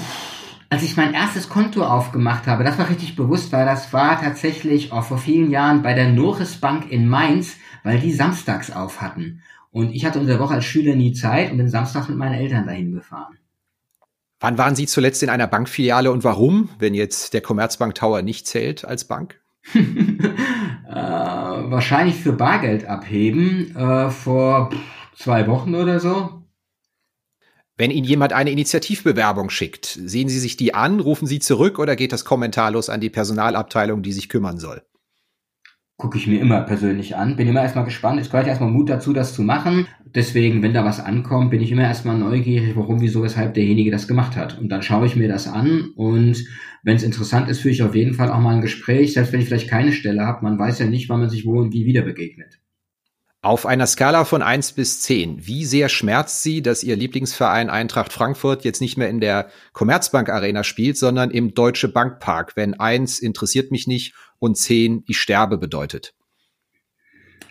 [0.70, 4.92] als ich mein erstes Konto aufgemacht habe, das war richtig bewusst, weil das war tatsächlich
[4.92, 9.42] auch vor vielen Jahren bei der Norris Bank in Mainz weil die samstags auf hatten.
[9.70, 12.34] Und ich hatte unter der Woche als Schüler nie Zeit und bin samstags mit meinen
[12.34, 13.38] Eltern dahin gefahren.
[14.40, 18.46] Wann waren Sie zuletzt in einer Bankfiliale und warum, wenn jetzt der Commerzbank Tower nicht
[18.46, 19.40] zählt als Bank?
[19.74, 24.70] Äh, wahrscheinlich für Bargeld abheben äh, vor
[25.16, 26.42] zwei Wochen oder so.
[27.76, 31.94] Wenn Ihnen jemand eine Initiativbewerbung schickt, sehen Sie sich die an, rufen Sie zurück oder
[31.94, 34.82] geht das kommentarlos an die Personalabteilung, die sich kümmern soll?
[35.98, 37.34] Gucke ich mir immer persönlich an.
[37.36, 38.20] Bin immer erstmal gespannt.
[38.20, 39.88] Es gehört erstmal Mut dazu, das zu machen.
[40.14, 44.06] Deswegen, wenn da was ankommt, bin ich immer erstmal neugierig, warum, wieso, weshalb derjenige das
[44.06, 44.58] gemacht hat.
[44.58, 46.46] Und dann schaue ich mir das an und
[46.84, 49.40] wenn es interessant ist, führe ich auf jeden Fall auch mal ein Gespräch, selbst wenn
[49.40, 50.44] ich vielleicht keine Stelle habe.
[50.44, 52.60] Man weiß ja nicht, wann man sich wo und wie wieder begegnet.
[53.48, 58.12] Auf einer Skala von eins bis zehn, wie sehr schmerzt Sie, dass Ihr Lieblingsverein Eintracht
[58.12, 63.18] Frankfurt jetzt nicht mehr in der Commerzbank Arena spielt, sondern im Deutsche Bankpark, wenn eins
[63.18, 66.12] interessiert mich nicht und zehn ich sterbe bedeutet?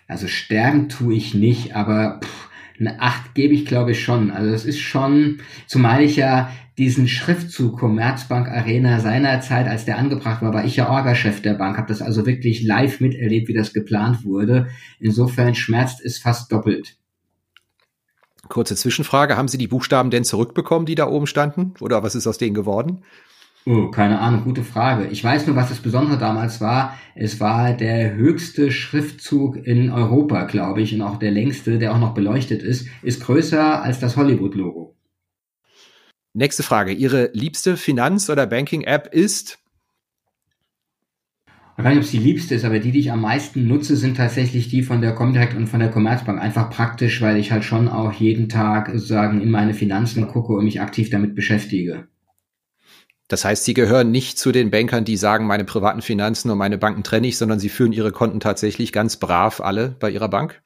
[0.07, 4.31] Also sterben tue ich nicht, aber pff, eine acht gebe ich glaube ich schon.
[4.31, 10.43] Also es ist schon, zumal ich ja diesen Schriftzug Commerzbank Arena seinerzeit, als der angebracht
[10.43, 13.73] war, war ich ja Orga-Chef der Bank, habe das also wirklich live miterlebt, wie das
[13.73, 14.67] geplant wurde.
[14.99, 16.97] Insofern schmerzt es fast doppelt.
[18.47, 21.73] Kurze Zwischenfrage, haben Sie die Buchstaben denn zurückbekommen, die da oben standen?
[21.79, 23.03] Oder was ist aus denen geworden?
[23.65, 25.07] Oh, keine Ahnung, gute Frage.
[25.07, 26.97] Ich weiß nur, was das Besondere damals war.
[27.15, 31.99] Es war der höchste Schriftzug in Europa, glaube ich, und auch der längste, der auch
[31.99, 34.95] noch beleuchtet ist, ist größer als das Hollywood-Logo.
[36.33, 36.93] Nächste Frage.
[36.93, 39.59] Ihre liebste Finanz- oder Banking-App ist?
[41.77, 43.95] Ich weiß nicht, ob es die liebste ist, aber die, die ich am meisten nutze,
[43.95, 46.41] sind tatsächlich die von der Comdirect und von der Commerzbank.
[46.41, 50.65] Einfach praktisch, weil ich halt schon auch jeden Tag sozusagen in meine Finanzen gucke und
[50.65, 52.07] mich aktiv damit beschäftige.
[53.27, 56.77] Das heißt, Sie gehören nicht zu den Bankern, die sagen, meine privaten Finanzen und meine
[56.77, 60.61] Banken trenne ich, sondern Sie führen Ihre Konten tatsächlich ganz brav alle bei Ihrer Bank?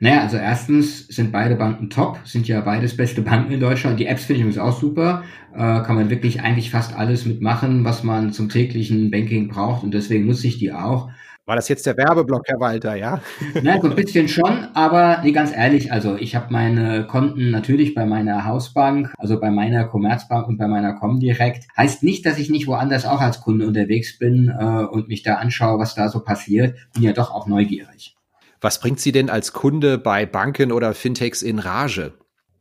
[0.00, 3.98] Naja, also erstens sind beide Banken top, sind ja beides beste Banken in Deutschland.
[3.98, 5.24] Die Apps finde ich übrigens auch super.
[5.52, 9.94] Äh, kann man wirklich eigentlich fast alles mitmachen, was man zum täglichen Banking braucht und
[9.94, 11.10] deswegen nutze ich die auch.
[11.46, 13.20] War das jetzt der Werbeblock, Herr Walter, ja?
[13.62, 17.94] Na, so ein bisschen schon, aber nee, ganz ehrlich, also ich habe meine Konten natürlich
[17.94, 21.66] bei meiner Hausbank, also bei meiner Commerzbank und bei meiner Comdirect.
[21.76, 25.34] Heißt nicht, dass ich nicht woanders auch als Kunde unterwegs bin äh, und mich da
[25.34, 26.78] anschaue, was da so passiert.
[26.94, 28.16] Bin ja doch auch neugierig.
[28.62, 32.14] Was bringt Sie denn als Kunde bei Banken oder Fintechs in Rage?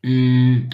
[0.04, 0.67] Mm,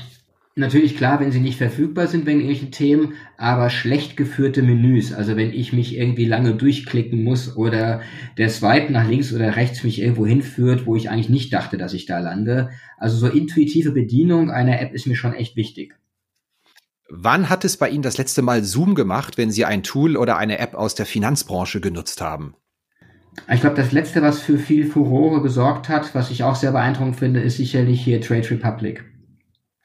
[0.59, 5.13] natürlich klar, wenn sie nicht verfügbar sind wegen irgendwelchen Themen, aber schlecht geführte Menüs.
[5.13, 8.01] Also wenn ich mich irgendwie lange durchklicken muss oder
[8.37, 11.93] der Swipe nach links oder rechts mich irgendwo hinführt, wo ich eigentlich nicht dachte, dass
[11.93, 12.69] ich da lande.
[12.97, 15.95] Also so intuitive Bedienung einer App ist mir schon echt wichtig.
[17.09, 20.37] Wann hat es bei Ihnen das letzte Mal Zoom gemacht, wenn Sie ein Tool oder
[20.37, 22.53] eine App aus der Finanzbranche genutzt haben?
[23.51, 27.15] Ich glaube, das letzte, was für viel Furore gesorgt hat, was ich auch sehr beeindruckend
[27.15, 29.08] finde, ist sicherlich hier Trade Republic.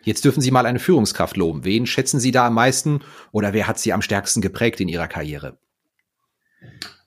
[0.05, 1.65] Jetzt dürfen Sie mal eine Führungskraft loben.
[1.65, 3.01] Wen schätzen Sie da am meisten
[3.33, 5.59] oder wer hat Sie am stärksten geprägt in Ihrer Karriere?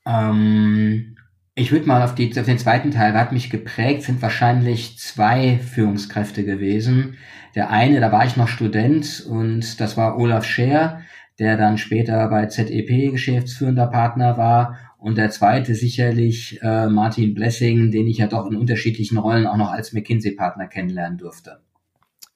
[0.05, 1.17] Ähm,
[1.55, 4.97] ich würde mal auf, die, auf den zweiten Teil, wer hat mich geprägt, sind wahrscheinlich
[4.99, 7.17] zwei Führungskräfte gewesen.
[7.55, 11.01] Der eine, da war ich noch Student und das war Olaf Scher,
[11.39, 17.91] der dann später bei ZEP geschäftsführender Partner war und der zweite sicherlich äh, Martin Blessing,
[17.91, 21.60] den ich ja doch in unterschiedlichen Rollen auch noch als McKinsey-Partner kennenlernen durfte.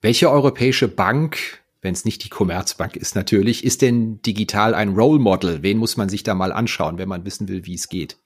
[0.01, 5.19] Welche europäische Bank, wenn es nicht die Commerzbank ist natürlich, ist denn digital ein Role
[5.19, 5.61] Model?
[5.61, 8.17] Wen muss man sich da mal anschauen, wenn man wissen will, wie es geht?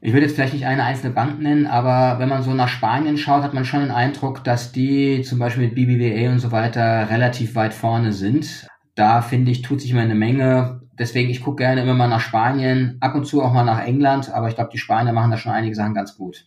[0.00, 3.18] Ich würde jetzt vielleicht nicht eine einzelne Bank nennen, aber wenn man so nach Spanien
[3.18, 7.10] schaut, hat man schon den Eindruck, dass die zum Beispiel mit BBVA und so weiter
[7.10, 8.68] relativ weit vorne sind.
[8.94, 12.20] Da finde ich, tut sich immer eine Menge deswegen, ich gucke gerne immer mal nach
[12.20, 15.36] Spanien, ab und zu auch mal nach England, aber ich glaube, die Spanier machen da
[15.36, 16.46] schon einige Sachen ganz gut.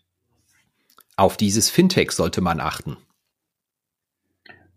[1.15, 2.97] Auf dieses Fintech sollte man achten.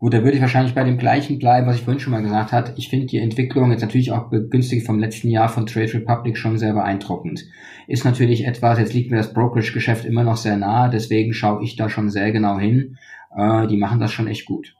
[0.05, 2.53] Gut, da würde ich wahrscheinlich bei dem gleichen bleiben, was ich vorhin schon mal gesagt
[2.53, 2.75] habe.
[2.77, 6.59] Ich finde die Entwicklung jetzt natürlich auch begünstigt vom letzten Jahr von Trade Republic schon
[6.59, 7.47] sehr beeindruckend.
[7.87, 11.77] Ist natürlich etwas, jetzt liegt mir das Brokerage-Geschäft immer noch sehr nahe, deswegen schaue ich
[11.77, 12.99] da schon sehr genau hin.
[13.35, 14.75] Äh, die machen das schon echt gut.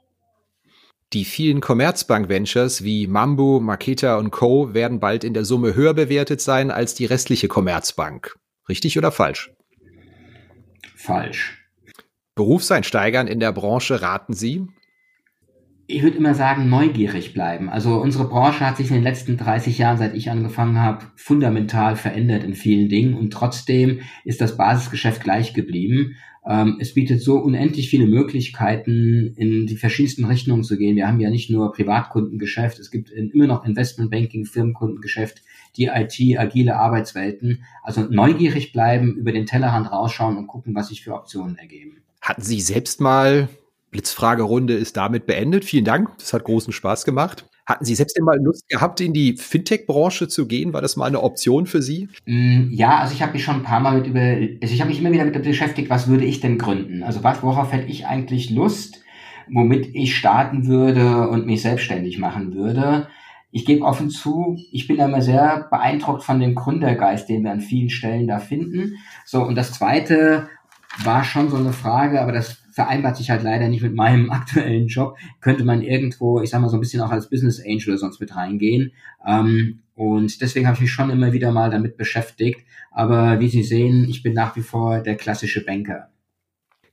[1.11, 4.75] Die vielen Commerzbank-Ventures wie Mambo, Maketa und Co.
[4.75, 8.35] werden bald in der Summe höher bewertet sein als die restliche Commerzbank.
[8.69, 9.51] Richtig oder falsch?
[10.95, 11.65] Falsch.
[12.35, 14.67] Berufseinsteigern in der Branche raten Sie?
[15.87, 17.69] Ich würde immer sagen, neugierig bleiben.
[17.69, 21.95] Also unsere Branche hat sich in den letzten 30 Jahren, seit ich angefangen habe, fundamental
[21.95, 26.15] verändert in vielen Dingen und trotzdem ist das Basisgeschäft gleich geblieben.
[26.47, 30.95] Ähm, es bietet so unendlich viele Möglichkeiten, in die verschiedensten Richtungen zu gehen.
[30.95, 35.43] Wir haben ja nicht nur Privatkundengeschäft, es gibt immer noch Investmentbanking, Firmenkundengeschäft,
[35.77, 37.63] die IT, agile Arbeitswelten.
[37.83, 42.03] Also neugierig bleiben, über den Tellerrand rausschauen und gucken, was sich für Optionen ergeben.
[42.21, 43.49] Hatten Sie selbst mal
[43.95, 45.63] Blitzfragerunde ist damit beendet.
[45.63, 46.09] Vielen Dank.
[46.17, 47.45] Das hat großen Spaß gemacht.
[47.65, 50.73] Hatten Sie selbst denn mal Lust gehabt, in die Fintech-Branche zu gehen?
[50.73, 52.09] War das mal eine Option für Sie?
[52.25, 54.89] Mm, ja, also ich habe mich schon ein paar Mal mit über, also ich habe
[54.89, 57.03] mich immer wieder mit beschäftigt, was würde ich denn gründen?
[57.03, 59.01] Also worauf hätte ich eigentlich Lust,
[59.49, 63.07] womit ich starten würde und mich selbstständig machen würde?
[63.51, 67.61] Ich gebe offen zu, ich bin immer sehr beeindruckt von dem Gründergeist, den wir an
[67.61, 68.97] vielen Stellen da finden.
[69.25, 70.49] So, und das zweite
[71.05, 74.87] war schon so eine Frage, aber das vereinbart sich halt leider nicht mit meinem aktuellen
[74.87, 75.17] Job.
[75.39, 78.19] Könnte man irgendwo, ich sag mal, so ein bisschen auch als Business Angel oder sonst
[78.19, 78.91] mit reingehen.
[79.25, 82.59] Ähm, und deswegen habe ich mich schon immer wieder mal damit beschäftigt.
[82.91, 86.09] Aber wie Sie sehen, ich bin nach wie vor der klassische Banker.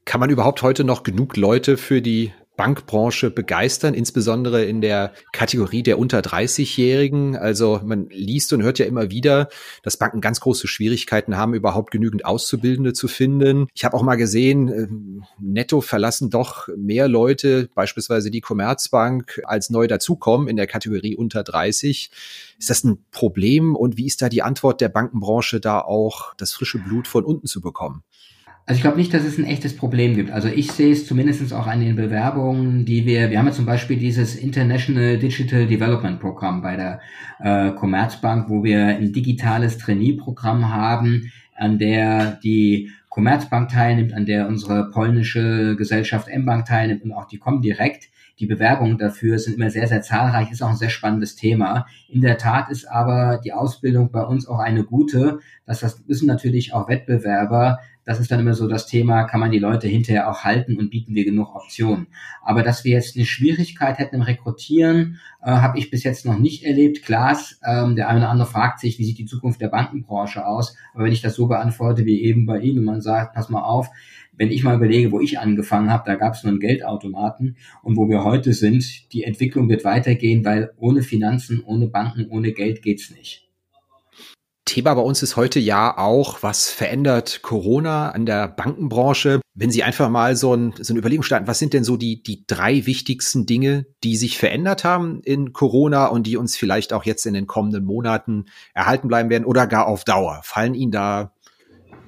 [0.05, 5.83] Kann man überhaupt heute noch genug Leute für die Bankbranche begeistern, insbesondere in der Kategorie
[5.83, 7.37] der unter 30-Jährigen.
[7.37, 9.49] Also man liest und hört ja immer wieder,
[9.83, 13.69] dass Banken ganz große Schwierigkeiten haben, überhaupt genügend Auszubildende zu finden.
[13.75, 19.71] Ich habe auch mal gesehen, ähm, netto verlassen doch mehr Leute, beispielsweise die Commerzbank, als
[19.71, 22.11] neu dazukommen in der Kategorie unter 30.
[22.59, 26.53] Ist das ein Problem und wie ist da die Antwort der Bankenbranche, da auch das
[26.53, 28.03] frische Blut von unten zu bekommen?
[28.65, 30.31] Also ich glaube nicht, dass es ein echtes Problem gibt.
[30.31, 33.67] Also ich sehe es zumindest auch an den Bewerbungen, die wir, wir haben ja zum
[33.67, 37.01] Beispiel dieses International Digital Development Programm bei der
[37.41, 44.47] äh, Commerzbank, wo wir ein digitales Trainee-Programm haben, an der die Commerzbank teilnimmt, an der
[44.47, 48.09] unsere polnische Gesellschaft M-Bank teilnimmt und auch die Comdirect.
[48.39, 51.87] Die Bewerbungen dafür sind immer sehr, sehr zahlreich, ist auch ein sehr spannendes Thema.
[52.09, 55.41] In der Tat ist aber die Ausbildung bei uns auch eine gute.
[55.67, 59.51] Das, das wissen natürlich auch Wettbewerber, das ist dann immer so das Thema, kann man
[59.51, 62.09] die Leute hinterher auch halten und bieten wir genug Optionen.
[62.43, 66.39] Aber dass wir jetzt eine Schwierigkeit hätten im Rekrutieren, äh, habe ich bis jetzt noch
[66.39, 67.03] nicht erlebt.
[67.05, 70.77] Klar, ähm, der eine oder andere fragt sich, wie sieht die Zukunft der Bankenbranche aus?
[70.95, 73.89] Aber wenn ich das so beantworte wie eben bei Ihnen, man sagt, pass mal auf,
[74.33, 77.97] wenn ich mal überlege, wo ich angefangen habe, da gab es nur einen Geldautomaten und
[77.97, 82.83] wo wir heute sind, die Entwicklung wird weitergehen, weil ohne Finanzen, ohne Banken, ohne Geld
[82.83, 83.52] geht's nicht.
[84.73, 89.43] Thema bei uns ist heute ja auch, was verändert Corona an der Bankenbranche?
[89.53, 92.23] Wenn Sie einfach mal so, ein, so eine Überlegung starten, was sind denn so die,
[92.23, 97.05] die drei wichtigsten Dinge, die sich verändert haben in Corona und die uns vielleicht auch
[97.05, 100.41] jetzt in den kommenden Monaten erhalten bleiben werden oder gar auf Dauer?
[100.43, 101.35] Fallen Ihnen da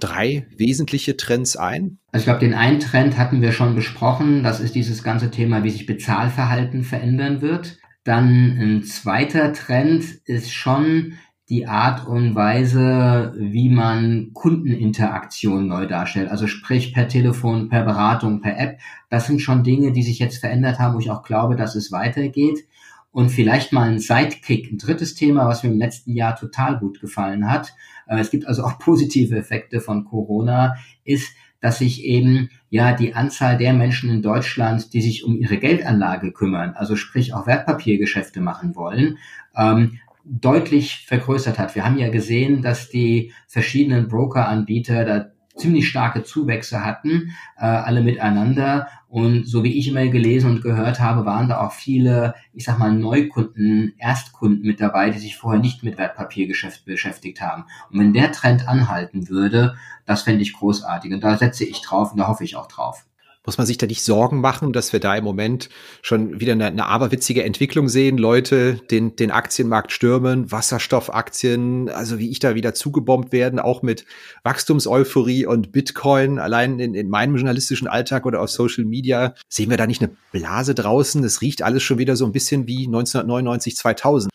[0.00, 1.98] drei wesentliche Trends ein?
[2.12, 4.42] Also ich glaube, den einen Trend hatten wir schon besprochen.
[4.42, 7.77] Das ist dieses ganze Thema, wie sich Bezahlverhalten verändern wird.
[8.05, 11.18] Dann ein zweiter Trend ist schon
[11.54, 16.28] die Art und Weise, wie man Kundeninteraktion neu darstellt.
[16.28, 18.80] Also sprich per Telefon, per Beratung, per App.
[19.08, 21.92] Das sind schon Dinge, die sich jetzt verändert haben, wo ich auch glaube, dass es
[21.92, 22.66] weitergeht.
[23.12, 27.00] Und vielleicht mal ein Sidekick, ein drittes Thema, was mir im letzten Jahr total gut
[27.00, 27.72] gefallen hat.
[28.09, 30.74] Äh, es gibt also auch positive Effekte von Corona,
[31.05, 35.59] ist, dass sich eben ja die Anzahl der Menschen in Deutschland, die sich um ihre
[35.59, 39.18] Geldanlage kümmern, also sprich auch Wertpapiergeschäfte machen wollen,
[39.57, 41.75] ähm, deutlich vergrößert hat.
[41.75, 48.03] Wir haben ja gesehen, dass die verschiedenen Broker-Anbieter da ziemlich starke Zuwächse hatten, äh, alle
[48.03, 48.89] miteinander.
[49.09, 52.79] Und so wie ich immer gelesen und gehört habe, waren da auch viele, ich sag
[52.79, 57.66] mal, Neukunden, Erstkunden mit dabei, die sich vorher nicht mit Wertpapiergeschäft beschäftigt haben.
[57.91, 61.12] Und wenn der Trend anhalten würde, das fände ich großartig.
[61.12, 63.07] Und da setze ich drauf und da hoffe ich auch drauf.
[63.47, 65.68] Muss man sich da nicht Sorgen machen, dass wir da im Moment
[66.01, 68.16] schon wieder eine, eine aberwitzige Entwicklung sehen?
[68.16, 74.07] Leute den, den Aktienmarkt stürmen, Wasserstoffaktien, also wie ich da wieder zugebombt werden, auch mit
[74.45, 76.38] Wachstumseuphorie und Bitcoin.
[76.38, 80.16] Allein in, in meinem journalistischen Alltag oder auf Social Media sehen wir da nicht eine
[80.32, 81.22] Blase draußen.
[81.22, 84.30] Es riecht alles schon wieder so ein bisschen wie 1999, 2000.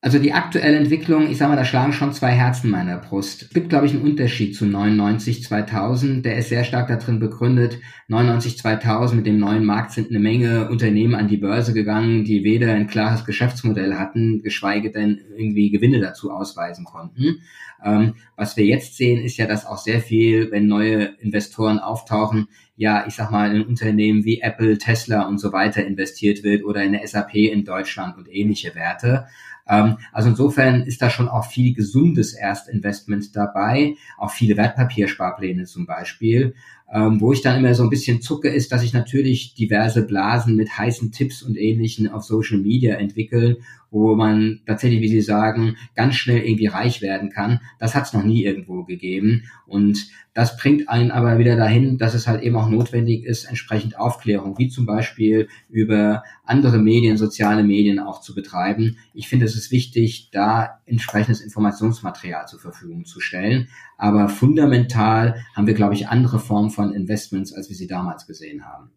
[0.00, 3.42] Also die aktuelle Entwicklung, ich sage mal, da schlagen schon zwei Herzen meiner Brust.
[3.42, 6.24] Es gibt, glaube ich, einen Unterschied zu 99, 2000.
[6.24, 7.80] Der ist sehr stark darin begründet.
[8.06, 12.44] 99, 2000 mit dem neuen Markt sind eine Menge Unternehmen an die Börse gegangen, die
[12.44, 17.40] weder ein klares Geschäftsmodell hatten, geschweige denn irgendwie Gewinne dazu ausweisen konnten.
[17.84, 22.46] Ähm, was wir jetzt sehen, ist ja, dass auch sehr viel, wenn neue Investoren auftauchen,
[22.76, 26.84] ja, ich sag mal, in Unternehmen wie Apple, Tesla und so weiter investiert wird oder
[26.84, 29.26] in der SAP in Deutschland und ähnliche Werte.
[29.68, 35.86] Ähm, also insofern ist da schon auch viel gesundes Erstinvestment dabei, auch viele Wertpapiersparpläne zum
[35.86, 36.54] Beispiel.
[36.90, 40.56] Ähm, wo ich dann immer so ein bisschen zucke, ist, dass sich natürlich diverse Blasen
[40.56, 43.56] mit heißen Tipps und Ähnlichen auf Social Media entwickeln
[43.90, 47.60] wo man tatsächlich, wie Sie sagen, ganz schnell irgendwie reich werden kann.
[47.78, 49.44] Das hat es noch nie irgendwo gegeben.
[49.66, 53.98] Und das bringt einen aber wieder dahin, dass es halt eben auch notwendig ist, entsprechend
[53.98, 58.98] Aufklärung, wie zum Beispiel über andere Medien, soziale Medien auch zu betreiben.
[59.14, 63.68] Ich finde, es ist wichtig, da entsprechendes Informationsmaterial zur Verfügung zu stellen.
[63.96, 68.64] Aber fundamental haben wir, glaube ich, andere Formen von Investments, als wir sie damals gesehen
[68.64, 68.90] haben.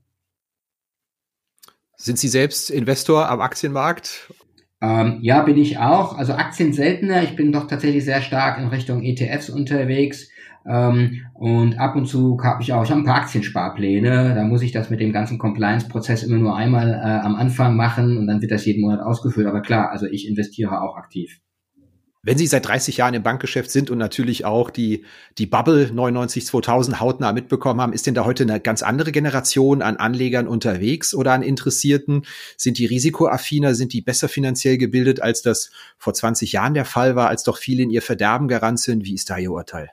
[1.96, 4.34] Sind Sie selbst Investor am Aktienmarkt
[4.82, 6.18] ähm, ja, bin ich auch.
[6.18, 7.22] Also Aktien seltener.
[7.24, 10.30] Ich bin doch tatsächlich sehr stark in Richtung ETFs unterwegs.
[10.66, 14.34] Ähm, und ab und zu habe ich auch, ich habe ein paar Aktiensparpläne.
[14.36, 18.18] Da muss ich das mit dem ganzen Compliance-Prozess immer nur einmal äh, am Anfang machen
[18.18, 19.48] und dann wird das jeden Monat ausgeführt.
[19.48, 21.40] Aber klar, also ich investiere auch aktiv.
[22.24, 25.06] Wenn Sie seit 30 Jahren im Bankgeschäft sind und natürlich auch die,
[25.40, 29.82] die Bubble 99 2000 hautnah mitbekommen haben, ist denn da heute eine ganz andere Generation
[29.82, 32.28] an Anlegern unterwegs oder an Interessierten?
[32.58, 37.16] Sind die risikoaffiner, sind die besser finanziell gebildet, als das vor 20 Jahren der Fall
[37.16, 39.04] war, als doch viele in ihr Verderben gerannt sind?
[39.04, 39.90] Wie ist da Ihr Urteil?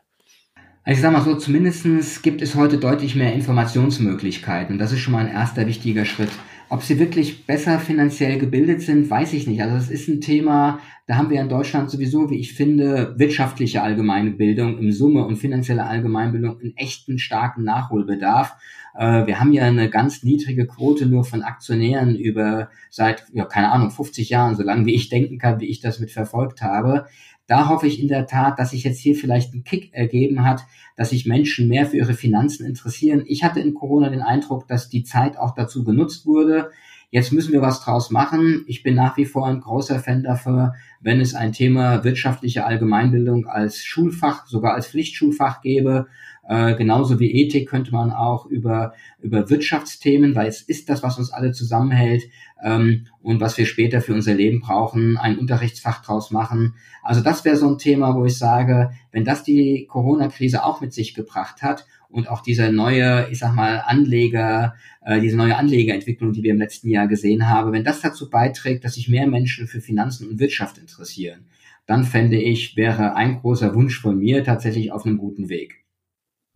[0.85, 4.77] Also ich sag mal so, zumindestens gibt es heute deutlich mehr Informationsmöglichkeiten.
[4.79, 6.31] Das ist schon mal ein erster wichtiger Schritt.
[6.71, 9.63] Ob sie wirklich besser finanziell gebildet sind, weiß ich nicht.
[9.63, 13.83] Also das ist ein Thema, da haben wir in Deutschland sowieso, wie ich finde, wirtschaftliche
[13.83, 18.55] Allgemeinbildung im Summe und finanzielle Allgemeinbildung einen echten starken Nachholbedarf.
[18.95, 23.73] Äh, wir haben ja eine ganz niedrige Quote nur von Aktionären über seit, ja, keine
[23.73, 27.07] Ahnung, 50 Jahren, so lange wie ich denken kann, wie ich das mit verfolgt habe.
[27.49, 30.67] Da hoffe ich in der Tat, dass sich jetzt hier vielleicht ein Kick ergeben hat,
[30.97, 33.25] dass sich Menschen mehr für ihre Finanzen interessieren.
[33.27, 36.71] Ich hatte in Corona den Eindruck, dass die Zeit auch dazu genutzt wurde.
[37.11, 38.65] Jetzt müssen wir was draus machen.
[38.67, 43.47] Ich bin nach wie vor ein großer Fan dafür, wenn es ein Thema wirtschaftliche Allgemeinbildung
[43.47, 46.07] als Schulfach, sogar als Pflichtschulfach gäbe.
[46.49, 51.19] Äh, genauso wie Ethik könnte man auch über, über Wirtschaftsthemen, weil es ist das, was
[51.19, 52.23] uns alle zusammenhält
[52.65, 56.75] ähm, und was wir später für unser Leben brauchen, ein Unterrichtsfach draus machen.
[57.03, 60.95] Also das wäre so ein Thema, wo ich sage, wenn das die Corona-Krise auch mit
[60.95, 64.75] sich gebracht hat und auch diese neue, ich sag mal, Anleger,
[65.05, 68.85] äh, diese neue Anlegerentwicklung, die wir im letzten Jahr gesehen haben, wenn das dazu beiträgt,
[68.85, 71.45] dass sich mehr Menschen für Finanzen und Wirtschaft interessieren,
[71.85, 75.78] dann fände ich, wäre ein großer Wunsch von mir tatsächlich auf einem guten Weg.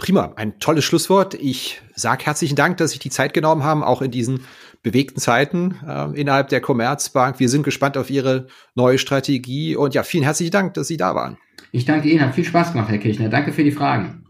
[0.02, 1.34] Prima, ein tolles Schlusswort.
[1.34, 4.40] Ich sage herzlichen Dank, dass Sie die Zeit genommen haben, auch in diesen
[4.82, 7.38] bewegten Zeiten äh, innerhalb der Commerzbank.
[7.38, 11.14] Wir sind gespannt auf Ihre neue Strategie und ja, vielen herzlichen Dank, dass Sie da
[11.14, 11.38] waren.
[11.70, 13.28] Ich danke Ihnen, hat viel Spaß gemacht, Herr Kirchner.
[13.28, 14.24] Danke für die Fragen.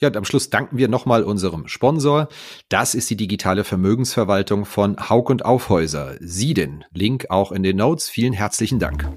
[0.00, 2.28] Ja, und am Schluss danken wir nochmal unserem Sponsor.
[2.68, 6.14] Das ist die digitale Vermögensverwaltung von Haug und Aufhäuser.
[6.20, 8.08] Sie den Link auch in den Notes.
[8.08, 9.08] Vielen herzlichen Dank.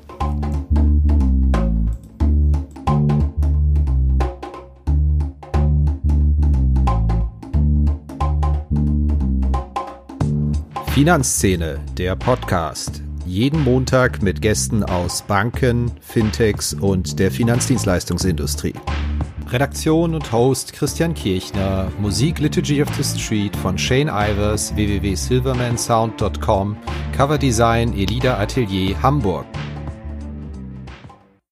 [10.95, 13.03] Finanzszene, der Podcast.
[13.25, 18.75] Jeden Montag mit Gästen aus Banken, Fintechs und der Finanzdienstleistungsindustrie.
[19.49, 26.77] Redaktion und Host Christian Kirchner, Musik Liturgy of the Street von Shane Ivers, www.silvermansound.com,
[27.13, 29.45] Coverdesign Elida Atelier Hamburg.